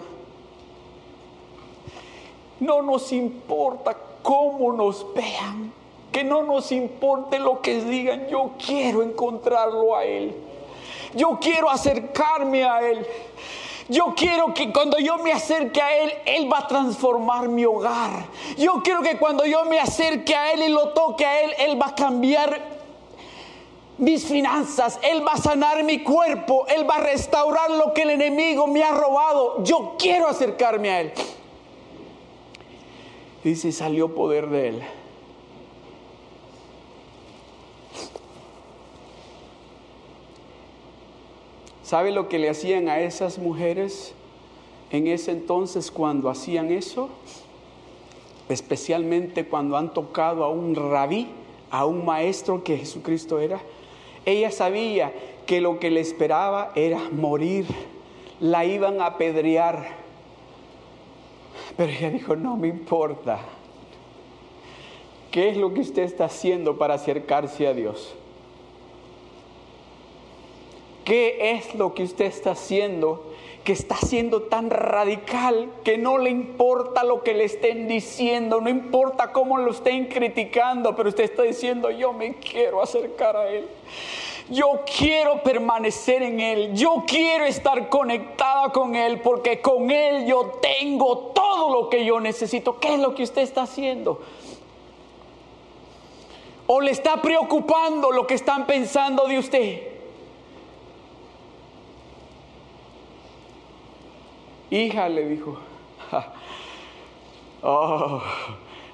no 2.59 2.81
nos 2.81 3.13
importa 3.13 3.95
cómo 4.21 4.73
nos 4.73 5.13
vean, 5.13 5.71
que 6.11 6.25
no 6.25 6.43
nos 6.43 6.73
importe 6.73 7.39
lo 7.39 7.61
que 7.61 7.79
digan, 7.85 8.27
yo 8.27 8.51
quiero 8.63 9.01
encontrarlo 9.01 9.95
a 9.95 10.03
Él. 10.03 10.35
Yo 11.15 11.39
quiero 11.39 11.69
acercarme 11.69 12.65
a 12.65 12.81
Él. 12.81 13.07
Yo 13.87 14.13
quiero 14.13 14.53
que 14.53 14.73
cuando 14.73 14.97
yo 14.97 15.19
me 15.19 15.31
acerque 15.31 15.81
a 15.81 15.95
Él, 15.99 16.11
Él 16.25 16.51
va 16.51 16.57
a 16.57 16.67
transformar 16.67 17.47
mi 17.47 17.63
hogar. 17.63 18.25
Yo 18.57 18.81
quiero 18.83 19.03
que 19.03 19.17
cuando 19.17 19.45
yo 19.45 19.63
me 19.63 19.79
acerque 19.79 20.35
a 20.35 20.51
Él 20.51 20.63
y 20.63 20.67
lo 20.67 20.89
toque 20.89 21.25
a 21.25 21.43
Él, 21.43 21.53
Él 21.59 21.81
va 21.81 21.87
a 21.87 21.95
cambiar 21.95 22.78
mis 23.99 24.25
finanzas, 24.25 24.99
Él 25.03 25.25
va 25.25 25.33
a 25.33 25.37
sanar 25.37 25.83
mi 25.83 26.03
cuerpo, 26.03 26.65
Él 26.67 26.89
va 26.89 26.95
a 26.95 27.01
restaurar 27.01 27.69
lo 27.71 27.93
que 27.93 28.03
el 28.03 28.11
enemigo 28.11 28.65
me 28.65 28.83
ha 28.83 28.91
robado. 28.91 29.63
Yo 29.63 29.95
quiero 29.99 30.27
acercarme 30.27 30.89
a 30.89 31.01
Él. 31.01 31.11
Dice, 33.43 33.71
salió 33.71 34.15
poder 34.15 34.49
de 34.49 34.67
Él. 34.69 34.83
¿Sabe 41.83 42.11
lo 42.11 42.29
que 42.29 42.37
le 42.37 42.49
hacían 42.49 42.87
a 42.87 42.99
esas 42.99 43.39
mujeres 43.39 44.13
en 44.91 45.07
ese 45.07 45.31
entonces 45.31 45.89
cuando 45.89 46.29
hacían 46.29 46.71
eso? 46.71 47.09
Especialmente 48.47 49.47
cuando 49.47 49.75
han 49.75 49.93
tocado 49.93 50.43
a 50.43 50.49
un 50.49 50.75
rabí, 50.75 51.29
a 51.71 51.85
un 51.85 52.05
maestro 52.05 52.63
que 52.63 52.77
Jesucristo 52.77 53.39
era. 53.39 53.59
Ella 54.25 54.51
sabía 54.51 55.13
que 55.45 55.61
lo 55.61 55.79
que 55.79 55.91
le 55.91 55.99
esperaba 55.99 56.71
era 56.75 56.99
morir. 57.11 57.65
La 58.39 58.65
iban 58.65 59.01
a 59.01 59.07
apedrear. 59.07 59.97
Pero 61.75 61.91
ella 61.91 62.09
dijo, 62.09 62.35
no 62.35 62.55
me 62.55 62.67
importa. 62.67 63.39
¿Qué 65.31 65.49
es 65.49 65.57
lo 65.57 65.73
que 65.73 65.81
usted 65.81 66.03
está 66.03 66.25
haciendo 66.25 66.77
para 66.77 66.95
acercarse 66.95 67.67
a 67.67 67.73
Dios? 67.73 68.15
¿Qué 71.05 71.51
es 71.51 71.75
lo 71.75 71.93
que 71.93 72.03
usted 72.03 72.25
está 72.25 72.51
haciendo 72.51 73.28
que 73.69 73.73
está 73.73 73.97
siendo 73.97 74.41
tan 74.41 74.71
radical 74.71 75.69
que 75.83 75.95
no 75.95 76.17
le 76.17 76.31
importa 76.31 77.03
lo 77.03 77.21
que 77.21 77.35
le 77.35 77.43
estén 77.43 77.87
diciendo, 77.87 78.61
no 78.61 78.67
importa 78.67 79.31
cómo 79.31 79.59
lo 79.59 79.69
estén 79.69 80.07
criticando, 80.07 80.95
pero 80.95 81.09
usted 81.09 81.25
está 81.25 81.43
diciendo, 81.43 81.91
yo 81.91 82.11
me 82.11 82.33
quiero 82.33 82.81
acercar 82.81 83.37
a 83.37 83.47
Él. 83.47 83.67
Yo 84.49 84.81
quiero 84.97 85.43
permanecer 85.43 86.23
en 86.23 86.39
Él. 86.39 86.73
Yo 86.73 87.03
quiero 87.05 87.45
estar 87.45 87.89
conectada 87.89 88.71
con 88.71 88.95
Él 88.95 89.21
porque 89.21 89.61
con 89.61 89.91
Él 89.91 90.25
yo 90.25 90.53
tengo 90.59 91.31
todo 91.35 91.69
lo 91.69 91.89
que 91.89 92.03
yo 92.03 92.19
necesito. 92.19 92.79
¿Qué 92.79 92.95
es 92.95 92.99
lo 92.99 93.13
que 93.13 93.21
usted 93.21 93.43
está 93.43 93.61
haciendo? 93.61 94.19
¿O 96.65 96.81
le 96.81 96.89
está 96.89 97.21
preocupando 97.21 98.09
lo 98.09 98.25
que 98.25 98.33
están 98.33 98.65
pensando 98.65 99.27
de 99.27 99.37
usted? 99.37 99.88
Hija, 104.71 105.09
le 105.09 105.27
dijo, 105.27 105.57
oh, 107.63 108.21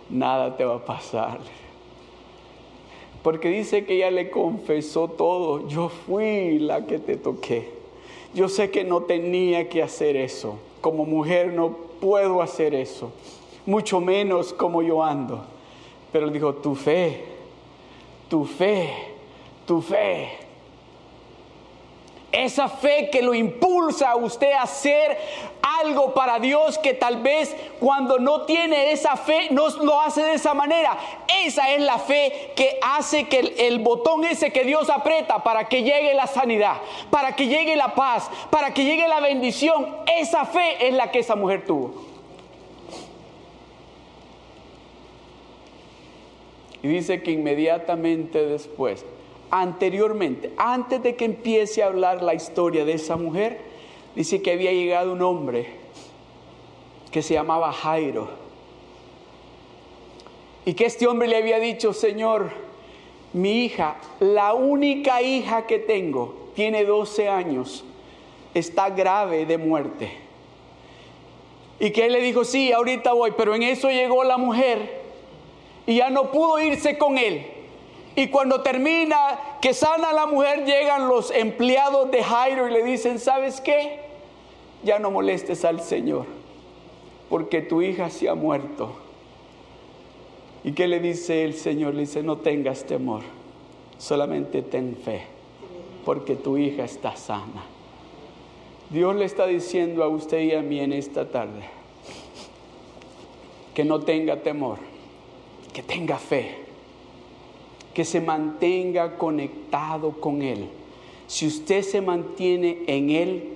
nada 0.09 0.55
te 0.55 0.63
va 0.63 0.75
a 0.75 0.85
pasar. 0.85 1.39
Porque 3.21 3.49
dice 3.49 3.85
que 3.85 3.95
ella 3.95 4.11
le 4.11 4.29
confesó 4.29 5.09
todo. 5.09 5.67
Yo 5.67 5.89
fui 5.89 6.59
la 6.59 6.85
que 6.85 6.99
te 6.99 7.17
toqué. 7.17 7.71
Yo 8.33 8.47
sé 8.47 8.69
que 8.69 8.83
no 8.83 9.01
tenía 9.01 9.67
que 9.67 9.81
hacer 9.81 10.15
eso. 10.15 10.59
Como 10.79 11.05
mujer 11.05 11.51
no 11.51 11.71
puedo 11.99 12.41
hacer 12.41 12.73
eso. 12.73 13.11
Mucho 13.65 13.99
menos 13.99 14.53
como 14.53 14.81
yo 14.81 15.03
ando. 15.03 15.43
Pero 16.13 16.29
dijo, 16.29 16.53
tu 16.53 16.75
fe, 16.75 17.25
tu 18.29 18.45
fe, 18.45 18.93
tu 19.65 19.81
fe 19.81 20.44
esa 22.35 22.67
fe 22.67 23.09
que 23.09 23.21
lo 23.21 23.33
impulsa 23.33 24.11
a 24.11 24.15
usted 24.15 24.51
a 24.51 24.63
hacer 24.63 25.17
algo 25.81 26.13
para 26.13 26.39
Dios 26.39 26.77
que 26.77 26.93
tal 26.93 27.21
vez 27.21 27.55
cuando 27.79 28.19
no 28.19 28.43
tiene 28.43 28.91
esa 28.91 29.15
fe 29.15 29.47
no 29.51 29.67
lo 29.81 29.99
hace 29.99 30.23
de 30.23 30.33
esa 30.33 30.53
manera. 30.53 30.97
Esa 31.45 31.71
es 31.71 31.81
la 31.81 31.97
fe 31.97 32.51
que 32.55 32.77
hace 32.81 33.27
que 33.27 33.55
el, 33.57 33.79
botón 33.79 34.23
ese 34.25 34.51
que 34.51 34.63
Dios 34.63 34.89
aprieta 34.89 35.43
para 35.43 35.67
que 35.67 35.83
llegue 35.83 36.13
la 36.13 36.27
sanidad, 36.27 36.77
para 37.09 37.35
que 37.35 37.47
llegue 37.47 37.75
la 37.75 37.95
paz, 37.95 38.29
para 38.49 38.73
que 38.73 38.83
llegue 38.83 39.07
la 39.07 39.19
bendición. 39.19 39.95
Esa 40.17 40.45
fe 40.45 40.87
es 40.87 40.93
la 40.93 41.11
que 41.11 41.19
esa 41.19 41.35
mujer 41.35 41.65
tuvo. 41.65 41.93
Y 46.81 46.87
dice 46.87 47.23
que 47.23 47.31
inmediatamente 47.31 48.45
después 48.45 49.05
anteriormente, 49.61 50.51
antes 50.57 51.01
de 51.01 51.15
que 51.15 51.23
empiece 51.23 51.81
a 51.81 51.87
hablar 51.87 52.21
la 52.21 52.33
historia 52.33 52.83
de 52.83 52.93
esa 52.93 53.15
mujer, 53.15 53.59
dice 54.13 54.41
que 54.41 54.51
había 54.51 54.73
llegado 54.73 55.13
un 55.13 55.21
hombre 55.21 55.67
que 57.09 57.21
se 57.21 57.35
llamaba 57.35 57.71
Jairo. 57.71 58.29
Y 60.65 60.73
que 60.73 60.85
este 60.85 61.07
hombre 61.07 61.29
le 61.29 61.37
había 61.37 61.59
dicho, 61.59 61.93
Señor, 61.93 62.51
mi 63.31 63.63
hija, 63.63 63.95
la 64.19 64.53
única 64.53 65.21
hija 65.21 65.65
que 65.67 65.79
tengo, 65.79 66.49
tiene 66.53 66.83
12 66.83 67.29
años, 67.29 67.85
está 68.53 68.89
grave 68.89 69.45
de 69.45 69.57
muerte. 69.57 70.11
Y 71.79 71.91
que 71.91 72.07
él 72.07 72.11
le 72.13 72.19
dijo, 72.19 72.43
sí, 72.43 72.73
ahorita 72.73 73.13
voy, 73.13 73.31
pero 73.37 73.55
en 73.55 73.63
eso 73.63 73.89
llegó 73.89 74.25
la 74.25 74.37
mujer 74.37 75.01
y 75.85 75.95
ya 75.95 76.09
no 76.09 76.31
pudo 76.31 76.59
irse 76.59 76.97
con 76.97 77.17
él. 77.17 77.54
Y 78.15 78.27
cuando 78.27 78.61
termina 78.61 79.39
que 79.61 79.73
sana 79.73 80.13
la 80.13 80.25
mujer, 80.25 80.65
llegan 80.65 81.09
los 81.09 81.31
empleados 81.31 82.09
de 82.11 82.23
Jairo 82.23 82.69
y 82.69 82.71
le 82.71 82.83
dicen, 82.83 83.19
¿sabes 83.19 83.59
qué? 83.59 83.99
Ya 84.83 84.99
no 84.99 85.11
molestes 85.11 85.65
al 85.65 85.81
Señor, 85.81 86.25
porque 87.29 87.61
tu 87.61 87.81
hija 87.81 88.09
se 88.09 88.29
ha 88.29 88.35
muerto. 88.35 88.95
¿Y 90.63 90.71
qué 90.71 90.87
le 90.87 90.99
dice 90.99 91.43
el 91.43 91.55
Señor? 91.55 91.93
Le 91.93 92.01
dice, 92.01 92.23
no 92.23 92.37
tengas 92.37 92.85
temor, 92.85 93.21
solamente 93.97 94.61
ten 94.61 94.95
fe, 94.95 95.23
porque 96.05 96.35
tu 96.35 96.57
hija 96.57 96.85
está 96.85 97.17
sana. 97.17 97.65
Dios 98.89 99.13
le 99.15 99.25
está 99.25 99.45
diciendo 99.45 100.03
a 100.03 100.07
usted 100.07 100.39
y 100.39 100.53
a 100.53 100.61
mí 100.61 100.79
en 100.79 100.93
esta 100.93 101.29
tarde 101.29 101.63
que 103.73 103.83
no 103.83 103.99
tenga 103.99 104.37
temor, 104.37 104.77
que 105.73 105.83
tenga 105.83 106.17
fe 106.17 106.64
que 107.95 108.05
se 108.05 108.21
mantenga 108.21 109.17
conectado 109.17 110.11
con 110.11 110.41
Él. 110.41 110.67
Si 111.27 111.47
usted 111.47 111.81
se 111.81 112.01
mantiene 112.01 112.83
en 112.85 113.09
Él 113.09 113.53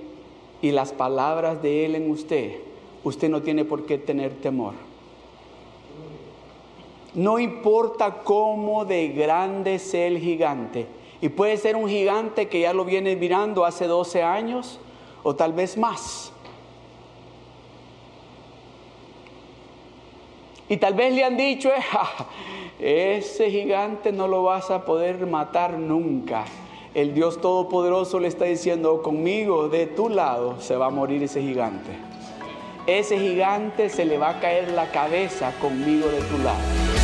y 0.62 0.72
las 0.72 0.94
palabras 0.94 1.62
de 1.62 1.86
Él 1.86 1.96
en 1.96 2.10
usted, 2.10 2.56
usted 3.04 3.30
no 3.30 3.42
tiene 3.42 3.66
por 3.66 3.86
qué 3.86 3.98
tener 3.98 4.34
temor. 4.36 4.74
No 7.14 7.38
importa 7.38 8.24
cómo 8.24 8.86
de 8.86 9.10
grande 9.10 9.78
sea 9.78 10.08
el 10.08 10.20
gigante, 10.20 10.88
y 11.22 11.28
puede 11.28 11.58
ser 11.58 11.76
un 11.76 11.90
gigante 11.90 12.48
que 12.48 12.62
ya 12.62 12.74
lo 12.74 12.86
viene 12.86 13.18
mirando 13.18 13.66
hace 13.66 13.88
12 13.88 14.24
años 14.24 14.80
o 15.22 15.36
tal 15.36 15.52
vez 15.52 15.78
más. 15.78 16.32
Y 20.70 20.78
tal 20.78 20.94
vez 20.94 21.14
le 21.14 21.24
han 21.24 21.36
dicho, 21.36 21.72
ese 22.80 23.50
gigante 23.50 24.12
no 24.12 24.28
lo 24.28 24.44
vas 24.44 24.70
a 24.70 24.86
poder 24.86 25.26
matar 25.26 25.80
nunca. 25.80 26.46
El 26.94 27.16
Dios 27.16 27.42
Todopoderoso 27.42 28.20
le 28.20 28.28
está 28.28 28.46
diciendo, 28.46 29.02
conmigo 29.02 29.68
de 29.68 29.88
tu 29.88 30.10
lado 30.10 30.62
se 30.62 30.76
va 30.76 30.86
a 30.88 30.92
morir 30.92 31.24
ese 31.24 31.42
gigante. 31.42 31.90
Ese 32.86 33.20
gigante 33.20 33.90
se 33.90 34.06
le 34.06 34.20
va 34.20 34.30
a 34.30 34.40
caer 34.40 34.72
la 34.72 34.92
cabeza 34.92 35.54
conmigo 35.60 36.08
de 36.08 36.22
tu 36.22 36.38
lado. 36.44 36.99